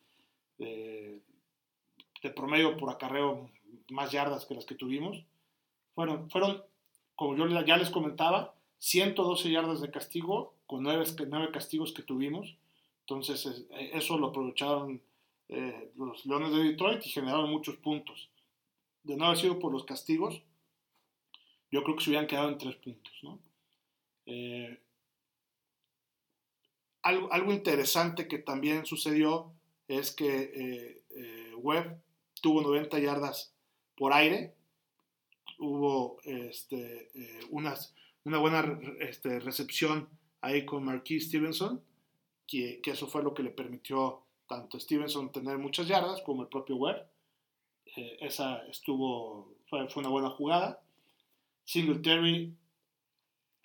de, 0.58 1.20
promedio 2.34 2.76
por 2.76 2.90
acarreo, 2.90 3.50
más 3.90 4.10
yardas 4.12 4.46
que 4.46 4.54
las 4.54 4.64
que 4.64 4.74
tuvimos. 4.74 5.24
Fueron, 5.94 6.30
fueron, 6.30 6.62
como 7.14 7.36
yo 7.36 7.46
ya 7.64 7.76
les 7.76 7.90
comentaba, 7.90 8.54
112 8.78 9.50
yardas 9.50 9.80
de 9.80 9.90
castigo 9.90 10.54
con 10.66 10.82
9, 10.82 11.50
castigos 11.52 11.92
que 11.92 12.02
tuvimos. 12.02 12.56
Entonces, 13.00 13.66
eh, 13.70 13.90
eso 13.92 14.18
lo 14.18 14.28
aprovecharon 14.28 15.00
eh, 15.48 15.92
los 15.96 16.24
Leones 16.26 16.52
de 16.52 16.64
Detroit 16.64 17.06
y 17.06 17.10
generaron 17.10 17.50
muchos 17.50 17.76
puntos. 17.76 18.30
De 19.02 19.16
no 19.16 19.26
haber 19.26 19.38
sido 19.38 19.58
por 19.58 19.72
los 19.72 19.84
castigos, 19.84 20.42
yo 21.70 21.82
creo 21.82 21.96
que 21.96 22.04
se 22.04 22.10
hubieran 22.10 22.26
quedado 22.26 22.48
en 22.48 22.58
tres 22.58 22.76
puntos. 22.76 23.12
Eh, 24.26 24.80
algo, 27.02 27.30
algo, 27.32 27.52
interesante 27.52 28.26
que 28.26 28.38
también 28.38 28.86
sucedió 28.86 29.52
es 29.88 30.14
que 30.14 31.02
Webb 31.56 32.00
tuvo 32.40 32.62
90 32.62 32.98
yardas 32.98 33.54
por 33.96 34.12
aire, 34.12 34.54
hubo 35.58 36.20
este, 36.24 37.10
unas, 37.50 37.94
una 38.24 38.38
buena 38.38 38.78
este, 39.00 39.40
recepción 39.40 40.08
ahí 40.40 40.64
con 40.64 40.84
Marquis 40.84 41.28
Stevenson, 41.28 41.82
que, 42.46 42.80
que, 42.82 42.90
eso 42.90 43.06
fue 43.06 43.22
lo 43.22 43.32
que 43.34 43.42
le 43.42 43.50
permitió 43.50 44.24
tanto 44.48 44.78
Stevenson 44.78 45.32
tener 45.32 45.58
muchas 45.58 45.88
yardas 45.88 46.20
como 46.22 46.42
el 46.42 46.48
propio 46.48 46.76
Webb. 46.76 47.06
Eh, 47.96 48.18
esa 48.20 48.58
estuvo, 48.66 49.54
fue, 49.68 49.88
fue, 49.88 50.02
una 50.02 50.10
buena 50.10 50.30
jugada. 50.30 50.82
Singletary, 51.64 52.54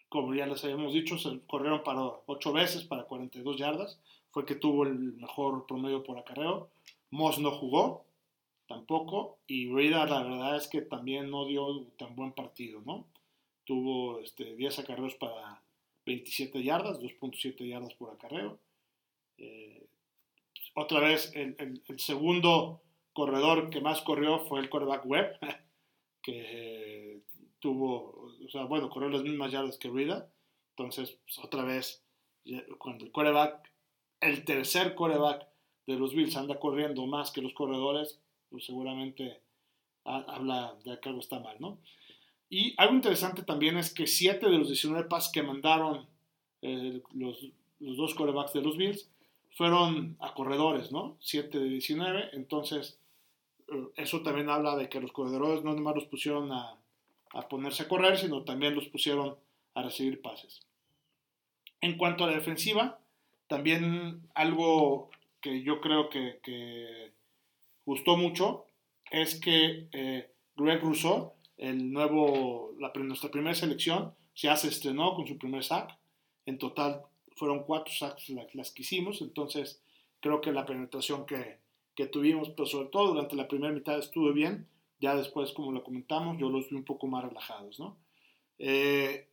como 0.09 0.33
ya 0.33 0.47
les 0.47 0.63
habíamos 0.63 0.93
dicho, 0.93 1.17
se 1.17 1.39
corrieron 1.47 1.83
para 1.83 2.01
8 2.25 2.51
veces 2.51 2.83
para 2.83 3.03
42 3.03 3.57
yardas. 3.57 3.99
Fue 4.31 4.45
que 4.45 4.55
tuvo 4.55 4.83
el 4.83 5.13
mejor 5.13 5.65
promedio 5.67 6.03
por 6.03 6.17
acarreo. 6.17 6.69
Moss 7.11 7.39
no 7.39 7.51
jugó 7.51 8.05
tampoco. 8.67 9.39
Y 9.47 9.71
Rida, 9.71 10.05
la 10.05 10.23
verdad 10.23 10.55
es 10.55 10.67
que 10.67 10.81
también 10.81 11.29
no 11.29 11.45
dio 11.45 11.85
tan 11.97 12.15
buen 12.15 12.31
partido, 12.31 12.81
¿no? 12.85 13.07
Tuvo 13.65 14.19
este, 14.19 14.55
10 14.55 14.79
acarreos 14.79 15.15
para 15.15 15.61
27 16.05 16.63
yardas, 16.63 16.99
2.7 16.99 17.67
yardas 17.67 17.93
por 17.93 18.11
acarreo. 18.11 18.59
Eh, 19.37 19.85
otra 20.75 20.99
vez, 21.01 21.31
el, 21.35 21.81
segundo 21.97 22.81
corredor 23.13 23.69
que 23.69 23.81
más 23.81 24.01
corrió 24.01 24.39
fue 24.45 24.59
el 24.59 24.69
quarterback 24.69 25.05
Webb, 25.05 25.39
que 26.21 27.21
tuvo, 27.59 28.33
o 28.45 28.49
sea, 28.49 28.63
bueno, 28.65 28.89
corrió 28.89 29.09
las 29.09 29.23
mismas 29.23 29.51
yardas 29.51 29.77
que 29.77 29.89
Rida. 29.89 30.29
Entonces, 30.71 31.17
pues, 31.23 31.39
otra 31.39 31.63
vez, 31.63 32.03
cuando 32.77 33.05
el 33.05 33.11
quarterback, 33.11 33.69
el 34.21 34.43
tercer 34.45 34.95
quarterback 34.95 35.47
de 35.87 35.95
los 35.95 36.13
Bills 36.13 36.35
anda 36.35 36.59
corriendo 36.59 37.05
más 37.05 37.31
que 37.31 37.41
los 37.41 37.53
corredores, 37.53 38.19
pues 38.49 38.65
seguramente 38.65 39.41
habla 40.05 40.75
de 40.83 40.99
que 40.99 41.09
algo 41.09 41.21
está 41.21 41.39
mal, 41.39 41.57
¿no? 41.59 41.79
Y 42.49 42.73
algo 42.77 42.95
interesante 42.95 43.43
también 43.43 43.77
es 43.77 43.93
que 43.93 44.07
7 44.07 44.49
de 44.49 44.57
los 44.57 44.67
19 44.67 45.07
pases 45.07 45.31
que 45.31 45.43
mandaron 45.43 46.07
eh, 46.61 47.01
los, 47.13 47.47
los, 47.79 47.97
dos 47.97 48.15
corebacks 48.15 48.53
de 48.53 48.61
los 48.61 48.75
Bills 48.75 49.09
fueron 49.51 50.17
a 50.19 50.33
corredores, 50.33 50.91
¿no? 50.91 51.17
7 51.19 51.59
de 51.59 51.69
19. 51.69 52.29
Entonces, 52.33 52.99
eh, 53.67 53.87
eso 53.97 54.21
también 54.23 54.49
habla 54.49 54.75
de 54.75 54.89
que 54.89 54.99
los 54.99 55.11
corredores 55.11 55.63
no 55.63 55.73
nomás 55.73 55.95
los 55.95 56.05
pusieron 56.05 56.51
a, 56.51 56.78
a, 57.33 57.47
ponerse 57.47 57.83
a 57.83 57.87
correr, 57.87 58.17
sino 58.17 58.43
también 58.43 58.75
los 58.75 58.87
pusieron 58.87 59.37
a 59.73 59.83
recibir 59.83 60.21
pases. 60.21 60.61
En 61.81 61.97
cuanto 61.97 62.23
a 62.23 62.27
la 62.27 62.33
defensiva, 62.33 62.99
también 63.47 64.27
algo 64.35 65.09
que 65.41 65.63
yo 65.63 65.81
creo 65.81 66.09
que, 66.09 67.11
gustó 67.85 68.17
mucho 68.17 68.65
es 69.09 69.39
que 69.39 69.87
eh, 69.91 70.31
Greg 70.55 70.81
Rousseau 70.81 71.33
el 71.59 71.91
nuevo, 71.91 72.73
la, 72.79 72.91
nuestra 72.95 73.29
primera 73.29 73.53
selección 73.53 74.13
ya 74.33 74.55
se 74.55 74.69
estrenó 74.69 75.13
con 75.13 75.27
su 75.27 75.37
primer 75.37 75.63
sack. 75.63 75.97
En 76.45 76.57
total 76.57 77.01
fueron 77.35 77.63
cuatro 77.63 77.93
sacks 77.93 78.29
las, 78.53 78.71
que 78.71 78.81
hicimos, 78.81 79.21
entonces 79.21 79.81
creo 80.21 80.41
que 80.41 80.51
la 80.51 80.65
penetración 80.65 81.25
que, 81.25 81.59
que 81.95 82.07
tuvimos, 82.07 82.49
pero 82.49 82.65
sobre 82.65 82.89
todo 82.89 83.09
durante 83.13 83.35
la 83.35 83.47
primera 83.47 83.73
mitad 83.73 83.99
estuvo 83.99 84.31
bien. 84.33 84.67
Ya 84.99 85.15
después, 85.15 85.53
como 85.53 85.71
lo 85.71 85.83
comentamos, 85.83 86.37
yo 86.37 86.49
los 86.49 86.69
vi 86.69 86.75
un 86.75 86.83
poco 86.83 87.07
más 87.07 87.23
relajados, 87.23 87.79
¿no? 87.79 87.97
Eh, 88.59 89.27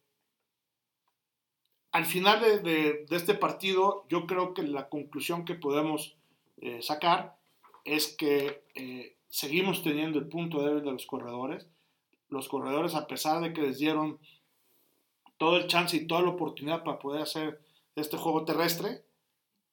al 1.90 2.04
final 2.04 2.40
de, 2.40 3.04
de, 3.08 3.16
este 3.16 3.34
partido, 3.34 4.04
yo 4.08 4.26
creo 4.26 4.54
que 4.54 4.62
la 4.62 4.88
conclusión 4.88 5.44
que 5.44 5.54
podemos 5.54 6.16
eh, 6.58 6.80
sacar 6.82 7.36
es 7.84 8.14
que 8.16 8.62
eh, 8.74 9.16
seguimos 9.28 9.82
teniendo 9.82 10.18
el 10.18 10.28
punto 10.28 10.62
débil 10.62 10.84
de 10.84 10.92
los 10.92 11.06
corredores 11.06 11.66
los 12.28 12.48
corredores, 12.48 12.96
a 12.96 13.06
pesar 13.06 13.40
de 13.40 13.52
que 13.52 13.62
les 13.62 13.78
dieron 13.78 14.18
todo 15.38 15.58
el 15.58 15.68
chance 15.68 15.96
y 15.96 16.08
toda 16.08 16.22
la 16.22 16.30
oportunidad 16.30 16.82
para 16.82 16.98
poder 16.98 17.22
hacer 17.22 17.60
este 17.94 18.16
juego 18.16 18.44
terrestre, 18.44 19.04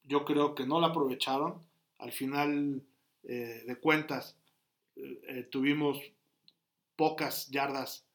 yo 0.04 0.24
creo 0.24 0.54
que 0.54 0.68
no 0.68 0.80
lo 0.80 0.86
aprovecharon. 0.86 1.64
Al 1.98 2.12
final 2.12 2.84
de 3.24 3.80
cuentas, 3.82 4.38
eh, 4.96 5.22
eh, 5.28 5.44
tuvimos 5.44 6.00
pocas 6.96 7.50
yardas 7.50 8.06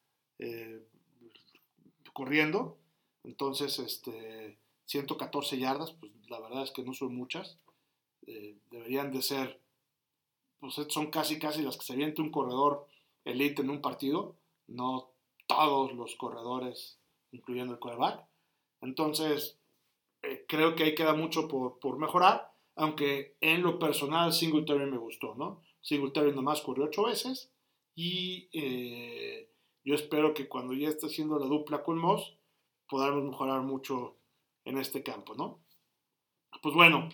corriendo, 2.13 2.77
entonces 3.25 3.77
este, 3.79 4.57
114 4.85 5.57
yardas, 5.57 5.91
pues 5.91 6.13
la 6.29 6.39
verdad 6.39 6.63
es 6.63 6.71
que 6.71 6.83
no 6.83 6.93
son 6.93 7.13
muchas. 7.13 7.57
deberían 8.71 9.11
de 9.11 9.21
ser, 9.21 9.59
pues 10.61 10.75
son 10.87 11.11
casi 11.11 11.39
casi 11.39 11.61
las 11.61 11.77
que 11.77 11.83
se 11.83 11.93
avienta 11.93 12.21
un 12.21 12.31
corredor 12.31 12.87
elite 13.25 13.61
en 13.61 13.69
un 13.69 13.81
partido, 13.81 14.35
no 14.67 15.11
todos 15.47 15.93
los 15.93 16.15
corredores, 16.15 16.99
incluyendo 17.31 17.73
el 17.73 17.79
quarterback. 17.79 18.25
Entonces, 18.81 19.57
eh, 20.21 20.45
creo 20.47 20.75
que 20.75 20.83
ahí 20.83 20.95
queda 20.95 21.13
mucho 21.13 21.47
por, 21.47 21.79
por, 21.79 21.97
mejorar, 21.97 22.51
aunque 22.75 23.35
en 23.41 23.63
lo 23.63 23.79
personal 23.79 24.33
Singletary 24.33 24.85
me 24.85 24.97
gustó, 24.97 25.35
¿no? 25.35 25.61
Singletary 25.81 26.33
nomás 26.33 26.61
corrió 26.61 26.85
ocho 26.85 27.03
veces 27.03 27.51
y 27.95 28.49
eh, 28.53 29.49
yo 29.83 29.95
espero 29.95 30.33
que 30.33 30.47
cuando 30.47 30.73
ya 30.73 30.89
esté 30.89 31.07
haciendo 31.07 31.39
la 31.39 31.45
dupla 31.45 31.83
con 31.83 31.97
Moss, 31.97 32.37
podamos 32.87 33.23
mejorar 33.23 33.61
mucho 33.61 34.17
en 34.65 34.77
este 34.77 35.03
campo, 35.03 35.35
¿no? 35.35 35.59
Pues 36.61 36.75
bueno, 36.75 37.09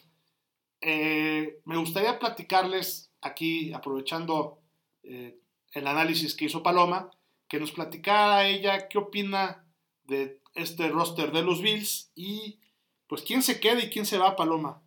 eh, 0.81 1.61
me 1.65 1.77
gustaría 1.77 2.19
platicarles 2.19 3.11
aquí, 3.21 3.73
aprovechando 3.73 4.59
el 5.03 5.87
análisis 5.87 6.35
que 6.35 6.45
hizo 6.45 6.63
Paloma, 6.63 7.11
que 7.47 7.59
nos 7.59 7.71
platicara 7.71 8.47
ella 8.47 8.87
qué 8.87 8.97
opina 8.97 9.65
de 10.05 10.41
este 10.55 10.89
roster 10.89 11.31
de 11.31 11.43
los 11.43 11.61
Bills 11.61 12.11
y 12.15 12.59
pues 13.07 13.21
quién 13.21 13.43
se 13.43 13.59
queda 13.59 13.81
y 13.81 13.89
quién 13.89 14.05
se 14.05 14.17
va, 14.17 14.35
Paloma, 14.35 14.81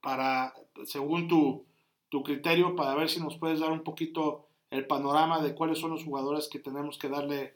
para, 0.00 0.54
según 0.84 1.28
tu, 1.28 1.66
criterio, 2.22 2.76
para 2.76 2.94
ver 2.94 3.08
si 3.08 3.20
nos 3.20 3.38
puedes 3.38 3.60
dar 3.60 3.70
un 3.70 3.82
poquito 3.82 4.46
el 4.70 4.86
panorama 4.86 5.40
de 5.40 5.54
cuáles 5.54 5.78
son 5.78 5.90
los 5.90 6.04
jugadores 6.04 6.48
que 6.48 6.58
tenemos 6.58 6.98
que 6.98 7.08
darle, 7.08 7.54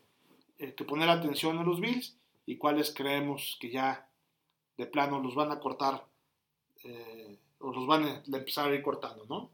eh, 0.58 0.74
que 0.74 0.84
poner 0.84 1.08
atención 1.08 1.58
a 1.58 1.64
los 1.64 1.80
Bills 1.80 2.16
y 2.46 2.56
cuáles 2.56 2.92
creemos 2.94 3.58
que 3.60 3.70
ya 3.70 4.08
de 4.76 4.86
plano 4.86 5.20
los 5.20 5.34
van 5.34 5.50
a 5.52 5.60
cortar 5.60 6.06
eh, 6.84 7.38
o 7.58 7.72
los 7.72 7.86
van 7.86 8.04
a 8.04 8.22
empezar 8.36 8.70
a 8.70 8.74
ir 8.74 8.82
cortando, 8.82 9.24
¿no? 9.26 9.50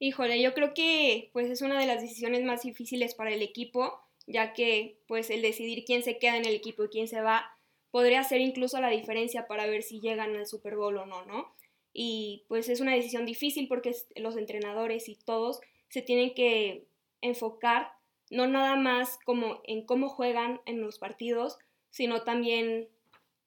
Híjole, 0.00 0.40
yo 0.40 0.54
creo 0.54 0.74
que 0.74 1.30
pues 1.32 1.50
es 1.50 1.60
una 1.60 1.78
de 1.78 1.86
las 1.86 2.00
decisiones 2.00 2.44
más 2.44 2.62
difíciles 2.62 3.14
para 3.14 3.32
el 3.32 3.42
equipo, 3.42 4.00
ya 4.26 4.52
que 4.52 4.98
pues 5.08 5.30
el 5.30 5.42
decidir 5.42 5.84
quién 5.84 6.02
se 6.02 6.18
queda 6.18 6.36
en 6.36 6.44
el 6.44 6.54
equipo 6.54 6.84
y 6.84 6.88
quién 6.88 7.08
se 7.08 7.20
va 7.20 7.58
podría 7.90 8.22
ser 8.22 8.40
incluso 8.40 8.80
la 8.80 8.90
diferencia 8.90 9.46
para 9.46 9.66
ver 9.66 9.82
si 9.82 10.00
llegan 10.00 10.36
al 10.36 10.46
Super 10.46 10.76
Bowl 10.76 10.96
o 10.98 11.06
no, 11.06 11.24
¿no? 11.24 11.54
Y 12.00 12.44
pues 12.46 12.68
es 12.68 12.78
una 12.78 12.94
decisión 12.94 13.26
difícil 13.26 13.66
porque 13.66 13.92
los 14.14 14.36
entrenadores 14.36 15.08
y 15.08 15.16
todos 15.16 15.60
se 15.88 16.00
tienen 16.00 16.32
que 16.32 16.86
enfocar 17.22 17.90
no 18.30 18.46
nada 18.46 18.76
más 18.76 19.18
como 19.24 19.60
en 19.64 19.84
cómo 19.84 20.08
juegan 20.08 20.60
en 20.64 20.80
los 20.80 21.00
partidos, 21.00 21.58
sino 21.90 22.22
también 22.22 22.86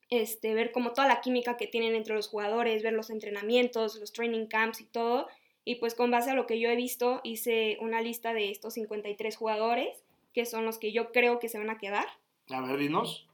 este, 0.10 0.53
ver 0.53 0.74
como 0.74 0.91
toda 0.91 1.08
la 1.08 1.22
química 1.22 1.55
que 1.55 1.67
tienen 1.67 1.96
entre 1.96 2.13
los 2.13 2.27
jugadores, 2.27 2.84
ver 2.84 2.91
los 2.91 3.10
entrenamientos, 3.10 3.96
los 3.96 4.12
training 4.12 4.48
camps 4.48 4.81
y 4.81 4.86
todo. 4.86 5.29
Y 5.63 5.75
pues 5.75 5.96
con 5.96 6.12
base 6.12 6.31
a 6.31 6.36
lo 6.36 6.46
que 6.46 6.60
yo 6.60 6.67
he 6.67 6.75
visto, 6.75 7.22
hice 7.24 7.77
una 7.79 8.01
lista 8.01 8.34
de 8.34 8.51
estos 8.51 8.74
53 8.74 9.34
jugadores, 9.38 10.03
que 10.34 10.46
son 10.46 10.65
los 10.65 10.77
que 10.77 10.91
yo 10.91 11.13
creo 11.13 11.39
que 11.39 11.48
se 11.48 11.58
van 11.58 11.70
a 11.70 11.77
quedar. 11.77 12.08
A 12.50 12.60
ver, 12.60 12.77
dinos. 12.77 13.29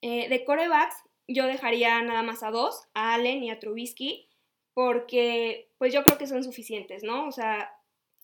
Eh, 0.00 0.28
de 0.28 0.44
corebacks, 0.44 0.94
yo 1.26 1.46
dejaría 1.46 2.00
nada 2.02 2.22
más 2.22 2.44
a 2.44 2.52
dos, 2.52 2.84
a 2.94 3.14
Allen 3.14 3.42
y 3.42 3.50
a 3.50 3.58
Trubisky, 3.58 4.28
porque 4.74 5.70
pues 5.78 5.94
yo 5.94 6.02
creo 6.04 6.18
que 6.18 6.26
son 6.26 6.44
suficientes, 6.44 7.02
¿no? 7.02 7.26
O 7.26 7.32
sea, 7.32 7.72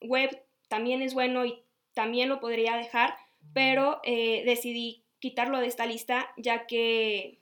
Webb 0.02 0.42
también 0.68 1.00
es 1.00 1.14
bueno 1.14 1.46
y 1.46 1.62
también 1.94 2.28
lo 2.28 2.40
podría 2.40 2.76
dejar, 2.76 3.16
pero 3.54 4.00
eh, 4.04 4.42
decidí 4.44 5.04
quitarlo 5.20 5.58
de 5.60 5.66
esta 5.66 5.86
lista 5.86 6.32
ya 6.36 6.66
que 6.66 7.40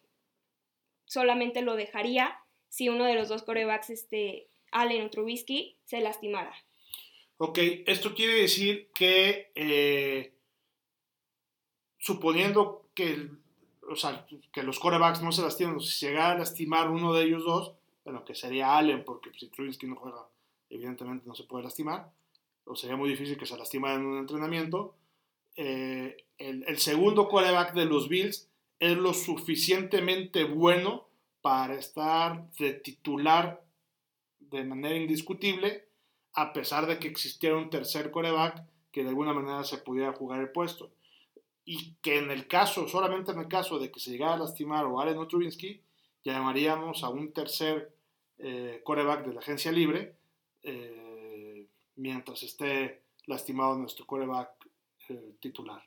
solamente 1.07 1.63
lo 1.63 1.77
dejaría 1.77 2.39
si 2.69 2.89
uno 2.89 3.05
de 3.05 3.15
los 3.15 3.29
dos 3.29 3.43
corebacks, 3.43 3.91
este, 3.91 4.51
Allen 4.71 5.07
o 5.07 5.11
Trubisky, 5.11 5.79
se 5.85 6.01
lastimara. 6.01 6.55
Ok, 7.39 7.59
esto 7.87 8.15
quiere 8.15 8.35
decir 8.35 8.91
que 8.95 9.53
eh, 9.55 10.35
suponiendo 11.99 12.91
que, 12.95 13.31
o 13.89 13.97
sea, 13.97 14.27
que 14.53 14.63
los 14.63 14.79
corebacks 14.79 15.23
no 15.23 15.33
se 15.33 15.43
lastiman, 15.43 15.81
si 15.81 16.07
llegara 16.07 16.33
a 16.33 16.39
lastimar 16.39 16.91
uno 16.91 17.15
de 17.15 17.25
ellos 17.25 17.45
dos, 17.45 17.78
bueno, 18.09 18.25
que 18.25 18.35
sería 18.35 18.75
Allen, 18.75 19.05
porque 19.05 19.31
si 19.39 19.49
Trubisky 19.49 19.87
no 19.87 19.97
juega, 19.97 20.27
evidentemente 20.71 21.27
no 21.27 21.35
se 21.35 21.45
puede 21.45 21.65
lastimar, 21.65 22.11
o 22.65 22.75
sería 22.75 22.97
muy 22.97 23.11
difícil 23.11 23.37
que 23.37 23.45
se 23.45 23.59
lastimara 23.59 23.97
en 23.97 24.07
un 24.07 24.17
entrenamiento. 24.17 24.95
Eh, 25.57 26.25
el, 26.39 26.79
segundo 26.79 27.29
quarterback 27.29 27.75
de 27.75 27.85
los 27.85 28.09
Bills 28.09 28.49
es 28.79 28.97
lo 28.97 29.13
suficientemente 29.13 30.45
bueno 30.45 31.07
para 31.43 31.75
estar 31.75 32.51
de 32.53 32.73
titular 32.73 33.63
de 34.41 34.65
manera 34.65 34.97
indiscutible, 34.97 35.87
a 36.33 36.55
pesar 36.55 36.87
de 36.87 36.99
que 36.99 37.09
existiera 37.09 37.59
un 37.59 37.69
tercer 37.69 38.11
quarterback 38.11 38.65
que 38.91 39.03
de 39.03 39.11
alguna 39.11 39.35
manera 39.35 39.65
se 39.65 39.77
pudiera 39.77 40.15
jugar 40.15 40.41
el 40.41 40.49
puesto. 40.49 40.91
Y 41.67 41.93
que 42.01 42.17
en 42.17 42.31
el 42.31 42.47
caso, 42.47 42.89
solamente 42.89 43.33
en 43.33 43.41
el 43.41 43.49
caso 43.49 43.79
de 43.79 43.91
que 43.91 44.01
se 44.01 44.13
llegara 44.13 44.33
a 44.33 44.39
lastimar 44.39 44.87
o 44.87 44.99
Allen 44.99 45.19
o 45.19 45.29
Trubinsky, 45.29 45.83
llamaríamos 46.25 47.05
a 47.05 47.11
un 47.11 47.33
tercer 47.35 47.98
eh, 48.39 48.81
quarterback 48.85 49.27
de 49.27 49.35
la 49.35 49.41
agencia 49.41 49.73
libre. 49.73 50.15
Eh, 50.63 51.67
mientras 51.99 52.43
esté 52.43 53.03
lastimado 53.27 53.77
nuestro 53.77 54.07
coreback 54.07 54.51
eh, 55.09 55.35
titular. 55.41 55.83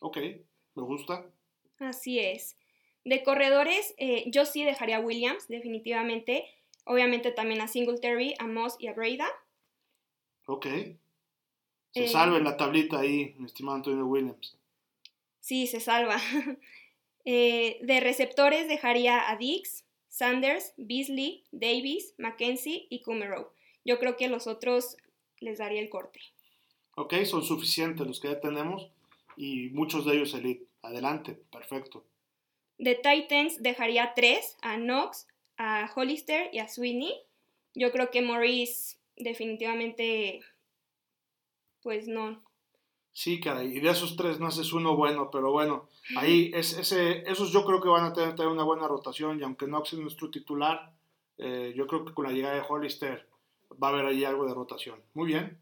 Ok, 0.00 0.18
me 0.74 0.82
gusta. 0.82 1.26
Así 1.78 2.18
es. 2.20 2.56
De 3.04 3.22
corredores, 3.24 3.94
eh, 3.98 4.24
yo 4.28 4.44
sí 4.44 4.64
dejaría 4.64 4.98
a 4.98 5.00
Williams, 5.00 5.48
definitivamente. 5.48 6.46
Obviamente 6.84 7.32
también 7.32 7.60
a 7.60 7.68
Singletary, 7.68 8.34
a 8.38 8.46
Moss 8.46 8.76
y 8.78 8.86
a 8.86 8.92
Breda. 8.92 9.26
Ok. 10.46 10.66
Se 11.92 12.04
eh, 12.04 12.08
salva 12.08 12.38
en 12.38 12.44
la 12.44 12.56
tablita 12.56 13.00
ahí, 13.00 13.34
mi 13.38 13.46
estimado 13.46 13.76
Antonio 13.76 14.06
Williams. 14.06 14.56
Sí, 15.40 15.66
se 15.66 15.80
salva. 15.80 16.16
de 17.24 18.00
receptores 18.00 18.68
dejaría 18.68 19.30
a 19.30 19.36
Dix, 19.36 19.84
Sanders, 20.12 20.74
Beasley, 20.76 21.42
Davis, 21.52 22.14
Mackenzie 22.18 22.86
y 22.90 23.00
Kummerow. 23.00 23.50
Yo 23.82 23.98
creo 23.98 24.18
que 24.18 24.28
los 24.28 24.46
otros 24.46 24.98
les 25.40 25.56
daría 25.56 25.80
el 25.80 25.88
corte. 25.88 26.20
Ok, 26.96 27.14
son 27.24 27.42
suficientes 27.42 28.06
los 28.06 28.20
que 28.20 28.28
ya 28.28 28.38
tenemos 28.38 28.90
y 29.38 29.70
muchos 29.70 30.04
de 30.04 30.12
ellos 30.12 30.34
elite. 30.34 30.66
Adelante, 30.82 31.32
perfecto. 31.50 32.04
De 32.76 32.94
Titans 32.94 33.62
dejaría 33.62 34.12
tres, 34.14 34.58
a 34.60 34.76
Knox, 34.76 35.26
a 35.56 35.90
Hollister 35.94 36.50
y 36.52 36.58
a 36.58 36.68
Sweeney. 36.68 37.14
Yo 37.74 37.90
creo 37.90 38.10
que 38.10 38.20
Morris 38.20 39.00
definitivamente, 39.16 40.40
pues 41.80 42.06
no. 42.06 42.44
Sí, 43.14 43.40
caray, 43.40 43.76
y 43.76 43.80
de 43.80 43.90
esos 43.90 44.16
tres 44.16 44.40
no 44.40 44.46
haces 44.46 44.72
uno 44.72 44.96
bueno, 44.96 45.30
pero 45.30 45.52
bueno, 45.52 45.88
ahí 46.16 46.50
es, 46.54 46.78
ese, 46.78 47.30
esos 47.30 47.52
yo 47.52 47.64
creo 47.64 47.80
que 47.82 47.88
van 47.88 48.04
a 48.04 48.12
tener, 48.14 48.46
una 48.46 48.64
buena 48.64 48.88
rotación 48.88 49.38
y 49.38 49.42
aunque 49.42 49.66
Knox 49.66 49.92
es 49.92 49.98
nuestro 49.98 50.30
titular, 50.30 50.94
eh, 51.36 51.74
yo 51.76 51.86
creo 51.86 52.06
que 52.06 52.14
con 52.14 52.24
la 52.24 52.32
llegada 52.32 52.54
de 52.54 52.64
Hollister 52.66 53.28
va 53.82 53.88
a 53.88 53.90
haber 53.90 54.06
ahí 54.06 54.24
algo 54.24 54.46
de 54.46 54.54
rotación. 54.54 55.02
Muy 55.12 55.26
bien. 55.26 55.58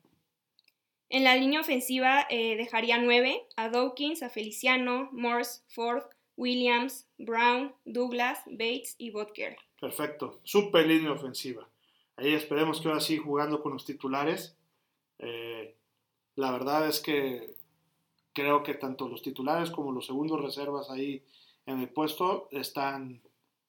En 1.08 1.24
la 1.24 1.34
línea 1.34 1.60
ofensiva 1.60 2.24
eh, 2.30 2.56
dejaría 2.56 2.98
nueve 2.98 3.42
a 3.56 3.68
Dawkins, 3.68 4.22
a 4.22 4.30
Feliciano, 4.30 5.08
Morse, 5.10 5.62
Ford, 5.66 6.04
Williams, 6.36 7.08
Brown, 7.18 7.74
Douglas, 7.84 8.38
Bates 8.46 8.94
y 8.96 9.10
Botker. 9.10 9.56
Perfecto, 9.80 10.40
super 10.44 10.86
línea 10.86 11.10
ofensiva. 11.10 11.68
Ahí 12.16 12.32
esperemos 12.32 12.80
que 12.80 12.86
ahora 12.86 13.00
sí 13.00 13.18
jugando 13.18 13.60
con 13.60 13.72
los 13.72 13.84
titulares. 13.84 14.56
Eh, 15.18 15.74
la 16.36 16.50
verdad 16.50 16.88
es 16.88 17.00
que 17.00 17.54
creo 18.32 18.62
que 18.62 18.74
tanto 18.74 19.08
los 19.08 19.22
titulares 19.22 19.70
como 19.70 19.92
los 19.92 20.06
segundos 20.06 20.40
reservas 20.40 20.90
ahí 20.90 21.22
en 21.66 21.80
el 21.80 21.88
puesto 21.88 22.48
están 22.50 23.22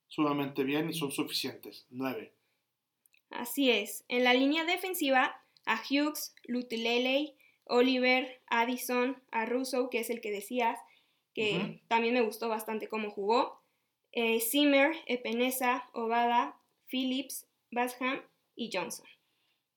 sumamente 0.07 0.63
bien 0.63 0.89
y 0.89 0.93
son 0.93 1.11
suficientes. 1.11 1.85
Nueve. 1.89 2.33
Así 3.29 3.71
es. 3.71 4.03
En 4.09 4.23
la 4.23 4.33
línea 4.33 4.65
defensiva, 4.65 5.41
a 5.65 5.81
Hughes, 5.81 6.35
Lutilele, 6.43 7.35
Oliver, 7.65 8.41
Addison, 8.47 9.21
a 9.31 9.45
Russo, 9.45 9.89
que 9.89 9.99
es 9.99 10.09
el 10.09 10.19
que 10.19 10.31
decías, 10.31 10.77
que 11.33 11.81
también 11.87 12.13
me 12.13 12.21
gustó 12.21 12.49
bastante 12.49 12.89
cómo 12.89 13.09
jugó, 13.09 13.61
eh, 14.11 14.41
Zimmer, 14.41 14.93
Epenesa, 15.05 15.89
Ovada, 15.93 16.59
Phillips, 16.87 17.47
Basham 17.71 18.21
y 18.55 18.69
Johnson. 18.73 19.05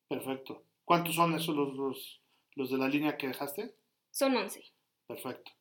Perfecto. 0.08 0.64
¿Cuántos 0.84 1.14
son 1.14 1.34
esos 1.34 1.54
los, 1.54 1.74
los, 1.74 2.20
de 2.56 2.78
la 2.78 2.88
línea 2.88 3.16
que 3.16 3.28
dejaste? 3.28 3.74
Son 4.10 4.36
11. 4.36 4.62
Perfecto. 5.06 5.52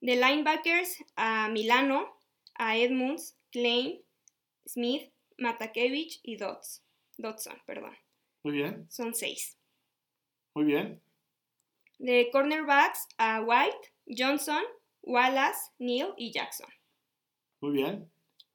De 0.00 0.16
linebackers 0.16 1.02
a 1.16 1.48
Milano, 1.48 2.18
a 2.54 2.76
Edmunds, 2.76 3.38
Klein, 3.50 4.02
Smith, 4.66 5.12
Matakevich 5.38 6.20
y 6.22 6.36
Dodds. 6.36 6.84
Dodson, 7.18 7.60
perdón. 7.66 7.96
Muy 8.44 8.54
bien. 8.54 8.86
Son 8.90 9.14
seis. 9.14 9.58
Muy 10.54 10.64
bien. 10.64 11.02
De 11.98 12.30
cornerbacks 12.32 13.06
a 13.18 13.42
White, 13.42 13.94
Johnson, 14.06 14.62
Wallace, 15.02 15.70
Neal 15.78 16.14
y 16.16 16.32
Jackson. 16.32 16.68
Muy 17.60 17.72
bien. 17.72 18.10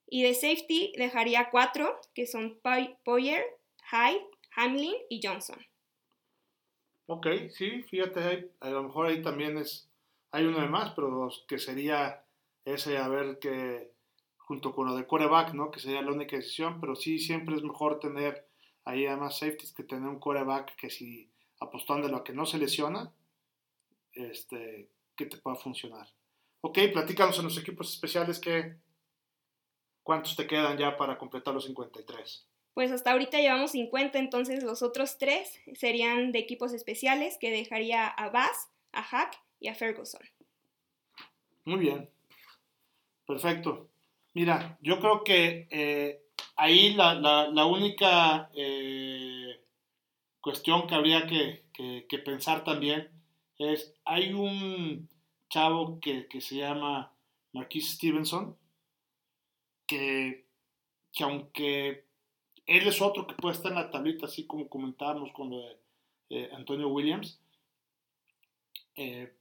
Y 0.06 0.22
de 0.22 0.34
safety 0.34 0.92
dejaría 0.96 1.50
cuatro, 1.50 1.98
que 2.14 2.26
son 2.26 2.60
Poyer, 3.04 3.44
Hyde, 3.90 4.26
Hamlin 4.56 4.94
y 5.08 5.20
Johnson. 5.22 5.58
Ok, 7.10 7.26
sí, 7.48 7.82
fíjate, 7.84 8.52
a 8.60 8.68
lo 8.68 8.82
mejor 8.82 9.06
ahí 9.06 9.22
también 9.22 9.56
es, 9.56 9.90
hay 10.30 10.44
uno 10.44 10.60
de 10.60 10.68
más, 10.68 10.90
pero 10.90 11.30
que 11.48 11.58
sería 11.58 12.22
ese, 12.66 12.98
a 12.98 13.08
ver, 13.08 13.38
que 13.38 13.92
junto 14.36 14.74
con 14.74 14.86
lo 14.86 14.94
de 14.94 15.06
coreback, 15.06 15.54
¿no? 15.54 15.70
Que 15.70 15.80
sería 15.80 16.02
la 16.02 16.12
única 16.12 16.36
decisión, 16.36 16.80
pero 16.82 16.94
sí, 16.94 17.18
siempre 17.18 17.56
es 17.56 17.62
mejor 17.62 17.98
tener 17.98 18.46
ahí 18.84 19.06
además 19.06 19.38
safeties 19.38 19.72
que 19.72 19.84
tener 19.84 20.06
un 20.06 20.20
coreback 20.20 20.76
que 20.76 20.90
si 20.90 21.30
apostando 21.60 22.14
a 22.14 22.22
que 22.22 22.34
no 22.34 22.44
se 22.44 22.58
lesiona, 22.58 23.10
este, 24.12 24.90
que 25.16 25.24
te 25.24 25.38
pueda 25.38 25.56
funcionar. 25.56 26.06
Ok, 26.60 26.78
platícanos 26.92 27.38
en 27.38 27.44
los 27.44 27.56
equipos 27.56 27.90
especiales 27.90 28.38
que 28.38 28.76
cuántos 30.02 30.36
te 30.36 30.46
quedan 30.46 30.76
ya 30.76 30.98
para 30.98 31.16
completar 31.16 31.54
los 31.54 31.64
53. 31.64 32.46
Pues 32.74 32.92
hasta 32.92 33.12
ahorita 33.12 33.40
llevamos 33.40 33.72
50, 33.72 34.18
entonces 34.18 34.62
los 34.62 34.82
otros 34.82 35.18
tres 35.18 35.58
serían 35.74 36.32
de 36.32 36.38
equipos 36.38 36.72
especiales 36.72 37.36
que 37.40 37.50
dejaría 37.50 38.06
a 38.06 38.30
Bass, 38.30 38.68
a 38.92 39.02
Hack 39.02 39.36
y 39.60 39.68
a 39.68 39.74
Ferguson. 39.74 40.22
Muy 41.64 41.80
bien. 41.80 42.08
Perfecto. 43.26 43.88
Mira, 44.32 44.78
yo 44.80 45.00
creo 45.00 45.22
que 45.22 45.68
eh, 45.70 46.22
ahí 46.56 46.94
la, 46.94 47.66
única 47.66 48.50
eh, 48.54 49.60
cuestión 50.40 50.86
que 50.86 50.94
habría 50.94 51.26
que, 51.26 52.18
pensar 52.24 52.64
también 52.64 53.10
es, 53.58 53.94
hay 54.04 54.32
un 54.32 55.08
chavo 55.50 56.00
que, 56.00 56.26
se 56.40 56.56
llama 56.56 57.12
Marquis 57.52 57.92
Stevenson, 57.92 58.56
que, 59.86 60.46
aunque 61.20 62.06
él 62.68 62.86
es 62.86 63.00
otro 63.00 63.26
que 63.26 63.34
puede 63.34 63.56
estar 63.56 63.72
en 63.72 63.78
la 63.78 63.90
tablita, 63.90 64.26
así 64.26 64.46
como 64.46 64.68
comentábamos 64.68 65.32
con 65.32 65.50
lo 65.50 65.62
de 65.62 65.76
eh, 66.28 66.50
Antonio 66.52 66.88
Williams, 66.88 67.40
eh, 68.94 69.34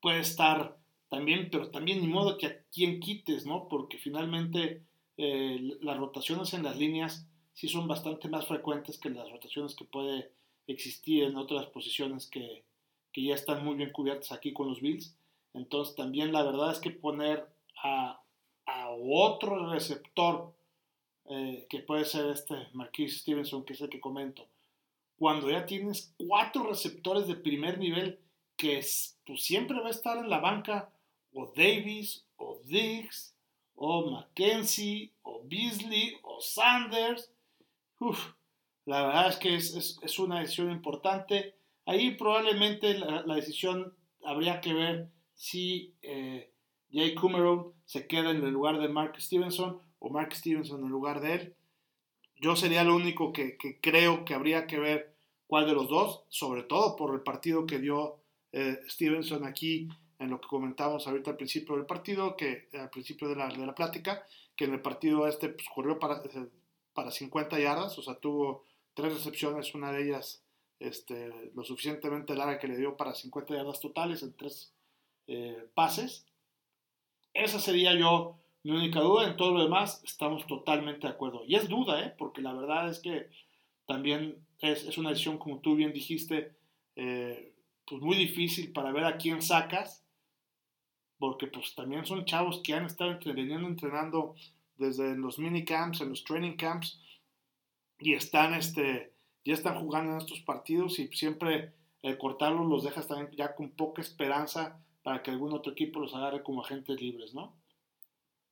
puede 0.00 0.20
estar 0.20 0.78
también, 1.08 1.48
pero 1.50 1.68
también 1.70 2.00
ni 2.00 2.06
modo 2.06 2.38
que 2.38 2.46
a 2.46 2.62
quien 2.72 3.00
quites, 3.00 3.44
¿no? 3.44 3.66
Porque 3.68 3.98
finalmente 3.98 4.84
eh, 5.16 5.58
las 5.80 5.96
rotaciones 5.98 6.54
en 6.54 6.62
las 6.62 6.78
líneas 6.78 7.26
sí 7.54 7.66
son 7.66 7.88
bastante 7.88 8.28
más 8.28 8.46
frecuentes 8.46 8.98
que 8.98 9.10
las 9.10 9.28
rotaciones 9.28 9.74
que 9.74 9.84
puede 9.84 10.30
existir 10.68 11.24
en 11.24 11.36
otras 11.36 11.66
posiciones 11.66 12.28
que, 12.28 12.64
ya 13.18 13.34
están 13.34 13.64
muy 13.64 13.76
bien 13.76 13.92
cubiertas 13.92 14.30
aquí 14.30 14.52
con 14.52 14.68
los 14.68 14.82
Bills. 14.82 15.16
Entonces 15.54 15.96
también 15.96 16.32
la 16.32 16.42
verdad 16.42 16.70
es 16.70 16.78
que 16.80 16.90
poner 16.90 17.48
a 17.82 18.20
otro 18.90 19.70
receptor, 19.70 20.55
eh, 21.28 21.66
que 21.68 21.80
puede 21.80 22.04
ser 22.04 22.26
este 22.30 22.54
Marquis 22.72 23.20
Stevenson, 23.20 23.64
que 23.64 23.72
es 23.72 23.80
el 23.80 23.88
que 23.88 24.00
comento, 24.00 24.46
cuando 25.16 25.50
ya 25.50 25.66
tienes 25.66 26.14
cuatro 26.16 26.64
receptores 26.64 27.26
de 27.26 27.34
primer 27.34 27.78
nivel 27.78 28.20
que 28.56 28.84
pues, 29.24 29.44
siempre 29.44 29.80
va 29.80 29.88
a 29.88 29.90
estar 29.90 30.18
en 30.18 30.30
la 30.30 30.40
banca, 30.40 30.92
o 31.32 31.52
Davis, 31.54 32.24
o 32.36 32.60
Diggs, 32.64 33.34
o 33.74 34.10
Mackenzie, 34.10 35.12
o 35.22 35.42
Beasley, 35.44 36.16
o 36.22 36.40
Sanders. 36.40 37.30
La 38.84 39.06
verdad 39.06 39.28
es 39.30 39.36
que 39.36 39.54
es, 39.54 39.98
es, 40.00 40.18
una 40.18 40.40
decisión 40.40 40.70
importante. 40.70 41.56
Ahí 41.84 42.12
probablemente 42.12 42.98
la, 42.98 43.34
decisión 43.34 43.94
habría 44.24 44.60
que 44.60 44.72
ver 44.72 45.10
si 45.34 45.94
eh, 46.02 46.52
Jay 46.90 47.14
Kumerow 47.14 47.74
se 47.84 48.06
queda 48.06 48.30
en 48.30 48.44
el 48.44 48.50
lugar 48.50 48.78
de 48.78 48.88
Mark 48.88 49.20
Stevenson 49.20 49.80
o 50.06 50.10
Mark 50.10 50.34
Stevenson 50.34 50.80
en 50.80 50.86
el 50.86 50.92
lugar 50.92 51.20
de 51.20 51.34
él. 51.34 51.54
Yo 52.40 52.54
sería 52.54 52.84
lo 52.84 52.94
único 52.94 53.32
que, 53.32 53.56
creo 53.80 54.24
que 54.24 54.34
habría 54.34 54.66
que 54.66 54.78
ver 54.78 55.16
cuál 55.46 55.66
de 55.66 55.72
los 55.72 55.88
dos, 55.88 56.22
sobre 56.28 56.62
todo 56.62 56.96
por 56.96 57.14
el 57.14 57.22
partido 57.22 57.66
que 57.66 57.78
dio 57.78 58.20
eh, 58.52 58.78
Stevenson 58.88 59.44
aquí 59.44 59.88
en 60.18 60.30
lo 60.30 60.40
que 60.40 60.48
comentamos 60.48 61.06
ahorita 61.06 61.30
al 61.30 61.36
principio 61.36 61.76
del 61.76 61.86
partido, 61.86 62.36
que 62.36 62.68
al 62.74 62.90
principio 62.90 63.28
de 63.28 63.36
la, 63.36 63.74
plática, 63.74 64.26
que 64.54 64.64
en 64.64 64.74
el 64.74 64.80
partido 64.80 65.26
este 65.26 65.50
pues, 65.50 65.68
corrió 65.74 65.98
para, 65.98 66.22
eh, 66.22 66.48
para 66.92 67.10
50 67.10 67.58
yardas, 67.58 67.98
o 67.98 68.02
sea, 68.02 68.14
tuvo 68.14 68.64
tres 68.94 69.12
recepciones, 69.12 69.74
una 69.74 69.92
de 69.92 70.04
ellas 70.04 70.42
este, 70.78 71.50
lo 71.54 71.64
suficientemente 71.64 72.34
larga 72.34 72.58
que 72.58 72.68
le 72.68 72.76
dio 72.76 72.96
para 72.96 73.14
50 73.14 73.54
yardas 73.54 73.80
totales 73.80 74.22
en 74.22 74.36
tres 74.36 74.72
eh, 75.26 75.68
pases. 75.74 76.26
Esa 77.32 77.60
sería 77.60 77.94
yo 77.94 78.38
mi 78.66 78.72
única 78.72 78.98
duda. 79.00 79.28
En 79.28 79.36
todo 79.36 79.54
lo 79.54 79.62
demás 79.62 80.02
estamos 80.04 80.44
totalmente 80.46 81.06
de 81.06 81.12
acuerdo. 81.12 81.44
Y 81.46 81.54
es 81.54 81.68
duda, 81.68 82.04
¿eh? 82.04 82.14
porque 82.18 82.42
la 82.42 82.52
verdad 82.52 82.90
es 82.90 82.98
que 82.98 83.30
también 83.86 84.44
es, 84.58 84.84
es 84.84 84.98
una 84.98 85.10
decisión, 85.10 85.38
como 85.38 85.60
tú 85.60 85.76
bien 85.76 85.92
dijiste, 85.92 86.56
eh, 86.96 87.54
pues 87.86 88.02
muy 88.02 88.16
difícil 88.16 88.72
para 88.72 88.90
ver 88.90 89.04
a 89.04 89.18
quién 89.18 89.40
sacas, 89.40 90.04
porque 91.18 91.46
pues 91.46 91.76
también 91.76 92.04
son 92.04 92.24
chavos 92.24 92.60
que 92.64 92.74
han 92.74 92.86
estado 92.86 93.16
veniendo 93.24 93.68
entrenando 93.68 94.34
desde 94.76 95.16
los 95.16 95.38
mini 95.38 95.64
camps, 95.64 96.00
en 96.00 96.08
los 96.08 96.24
training 96.24 96.56
camps, 96.56 97.00
y 98.00 98.14
están, 98.14 98.52
este, 98.52 99.12
ya 99.44 99.54
están 99.54 99.78
jugando 99.78 100.10
en 100.10 100.18
estos 100.18 100.40
partidos 100.40 100.98
y 100.98 101.06
siempre 101.08 101.72
el 102.02 102.18
cortarlos 102.18 102.66
los 102.66 102.82
dejas 102.82 103.06
también 103.06 103.30
ya 103.36 103.54
con 103.54 103.70
poca 103.70 104.02
esperanza 104.02 104.82
para 105.04 105.22
que 105.22 105.30
algún 105.30 105.52
otro 105.52 105.70
equipo 105.70 106.00
los 106.00 106.16
agarre 106.16 106.42
como 106.42 106.62
agentes 106.62 107.00
libres, 107.00 107.32
¿no? 107.32 107.55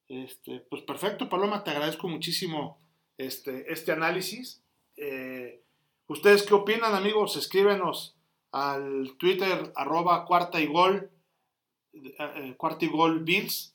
Este, 0.08 0.60
pues 0.68 0.82
perfecto, 0.82 1.28
Paloma, 1.28 1.64
te 1.64 1.70
agradezco 1.70 2.08
muchísimo 2.08 2.78
este, 3.16 3.72
este 3.72 3.92
análisis. 3.92 4.62
Eh, 4.96 5.62
¿Ustedes 6.06 6.42
qué 6.42 6.54
opinan, 6.54 6.94
amigos? 6.94 7.36
Escríbenos 7.36 8.14
al 8.52 9.16
Twitter 9.18 9.72
arroba 9.74 10.26
cuarta 10.26 10.60
y 10.60 10.66
gol, 10.66 11.10
eh, 11.94 12.14
eh, 12.18 12.54
cuarta 12.56 12.84
y 12.84 12.88
gol 12.88 13.20
Bills, 13.20 13.74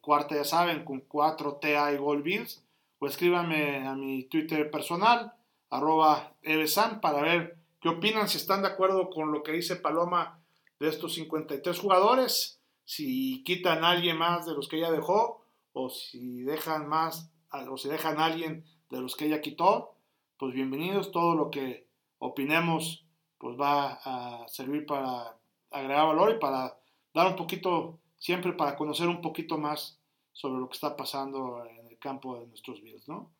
cuarta 0.00 0.34
ya 0.34 0.44
saben, 0.44 0.84
con 0.84 1.00
4 1.00 1.56
TA 1.56 1.92
y 1.92 1.98
gol 1.98 2.22
Bills, 2.22 2.64
o 3.00 3.06
escríbanme 3.06 3.86
a 3.86 3.94
mi 3.94 4.24
Twitter 4.24 4.70
personal, 4.70 5.34
arroba 5.68 6.32
Evesan, 6.42 7.00
para 7.00 7.20
ver 7.20 7.58
qué 7.80 7.90
opinan, 7.90 8.28
si 8.28 8.38
están 8.38 8.62
de 8.62 8.68
acuerdo 8.68 9.10
con 9.10 9.30
lo 9.30 9.42
que 9.42 9.52
dice 9.52 9.76
Paloma 9.76 10.40
de 10.80 10.88
estos 10.88 11.14
53 11.14 11.78
jugadores, 11.78 12.60
si 12.84 13.42
quitan 13.44 13.84
a 13.84 13.90
alguien 13.90 14.16
más 14.16 14.46
de 14.46 14.54
los 14.54 14.68
que 14.68 14.78
ella 14.78 14.90
dejó, 14.90 15.37
o 15.80 15.90
si 15.90 16.42
dejan 16.42 16.88
más, 16.88 17.30
o 17.52 17.76
si 17.76 17.88
dejan 17.88 18.18
a 18.18 18.24
alguien 18.24 18.64
de 18.90 19.00
los 19.00 19.14
que 19.14 19.26
ella 19.26 19.40
quitó, 19.40 19.94
pues 20.36 20.52
bienvenidos. 20.52 21.12
Todo 21.12 21.36
lo 21.36 21.52
que 21.52 21.86
opinemos 22.18 23.06
pues 23.38 23.56
va 23.56 24.00
a 24.04 24.48
servir 24.48 24.86
para 24.86 25.38
agregar 25.70 26.06
valor 26.06 26.34
y 26.34 26.40
para 26.40 26.76
dar 27.14 27.28
un 27.28 27.36
poquito, 27.36 28.00
siempre 28.18 28.54
para 28.54 28.74
conocer 28.74 29.06
un 29.06 29.20
poquito 29.20 29.56
más 29.56 30.00
sobre 30.32 30.58
lo 30.58 30.68
que 30.68 30.74
está 30.74 30.96
pasando 30.96 31.64
en 31.64 31.86
el 31.86 31.98
campo 32.00 32.40
de 32.40 32.48
nuestros 32.48 32.82
videos, 32.82 33.06
¿no? 33.06 33.30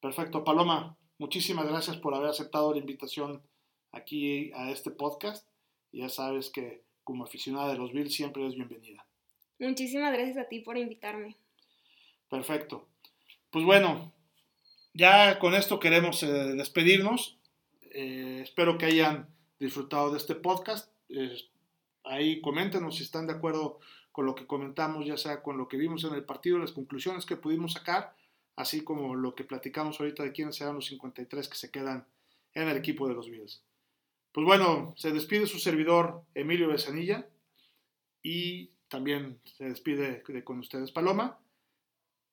Perfecto, 0.00 0.44
Paloma, 0.44 0.96
muchísimas 1.18 1.66
gracias 1.66 1.96
por 1.96 2.14
haber 2.14 2.30
aceptado 2.30 2.72
la 2.72 2.78
invitación 2.78 3.42
aquí 3.90 4.52
a 4.52 4.70
este 4.70 4.92
podcast. 4.92 5.48
ya 5.90 6.08
sabes 6.08 6.48
que 6.48 6.84
como 7.02 7.24
aficionada 7.24 7.72
de 7.72 7.78
los 7.78 7.92
Bills 7.92 8.14
siempre 8.14 8.46
es 8.46 8.54
bienvenida. 8.54 9.04
Muchísimas 9.58 10.12
gracias 10.12 10.36
a 10.36 10.48
ti 10.48 10.60
por 10.60 10.78
invitarme. 10.78 11.41
Perfecto. 12.32 12.88
Pues 13.50 13.62
bueno, 13.62 14.10
ya 14.94 15.38
con 15.38 15.52
esto 15.52 15.78
queremos 15.78 16.22
eh, 16.22 16.54
despedirnos. 16.54 17.36
Eh, 17.90 18.40
espero 18.42 18.78
que 18.78 18.86
hayan 18.86 19.28
disfrutado 19.60 20.10
de 20.10 20.16
este 20.16 20.34
podcast. 20.34 20.90
ahí 22.04 22.40
coméntenos 22.40 22.96
si 22.96 23.02
están 23.02 23.26
de 23.26 23.34
acuerdo 23.34 23.80
con 24.12 24.24
lo 24.24 24.34
que 24.34 24.46
comentamos, 24.46 25.04
ya 25.04 25.18
sea 25.18 25.42
con 25.42 25.58
lo 25.58 25.68
que 25.68 25.76
vimos 25.76 26.04
en 26.04 26.14
el 26.14 26.24
partido, 26.24 26.56
las 26.56 26.72
conclusiones 26.72 27.26
que 27.26 27.36
pudimos 27.36 27.74
sacar, 27.74 28.16
así 28.56 28.82
como 28.82 29.14
lo 29.14 29.34
que 29.34 29.44
platicamos 29.44 30.00
ahorita 30.00 30.22
de 30.22 30.32
quiénes 30.32 30.56
serán 30.56 30.76
los 30.76 30.86
53 30.86 31.48
que 31.50 31.56
se 31.56 31.70
quedan 31.70 32.06
en 32.54 32.66
el 32.66 32.78
equipo 32.78 33.08
de 33.08 33.14
los 33.14 33.28
Bills. 33.28 33.62
Pues 34.32 34.46
bueno, 34.46 34.94
se 34.96 35.12
despide 35.12 35.46
su 35.46 35.58
servidor 35.58 36.22
Emilio 36.34 36.68
Besanilla 36.68 37.28
y 38.22 38.70
también 38.88 39.38
se 39.44 39.64
despide 39.64 40.22
con 40.44 40.60
ustedes 40.60 40.92
Paloma. 40.92 41.41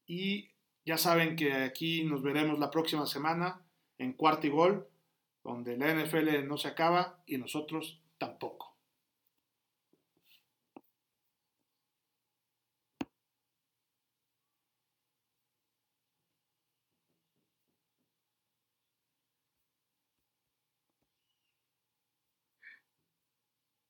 Y 0.09 0.49
ya 0.85 0.97
saben 0.97 1.35
que 1.35 1.53
aquí 1.53 2.03
nos 2.03 2.23
veremos 2.23 2.57
la 2.57 2.71
próxima 2.71 3.05
semana 3.05 3.61
en 3.99 4.13
Cuarto 4.13 4.47
y 4.47 4.49
Gol, 4.49 4.87
donde 5.43 5.77
la 5.77 5.93
NFL 5.93 6.47
no 6.47 6.57
se 6.57 6.67
acaba 6.67 7.21
y 7.27 7.37
nosotros 7.37 8.01
tampoco. 8.17 8.68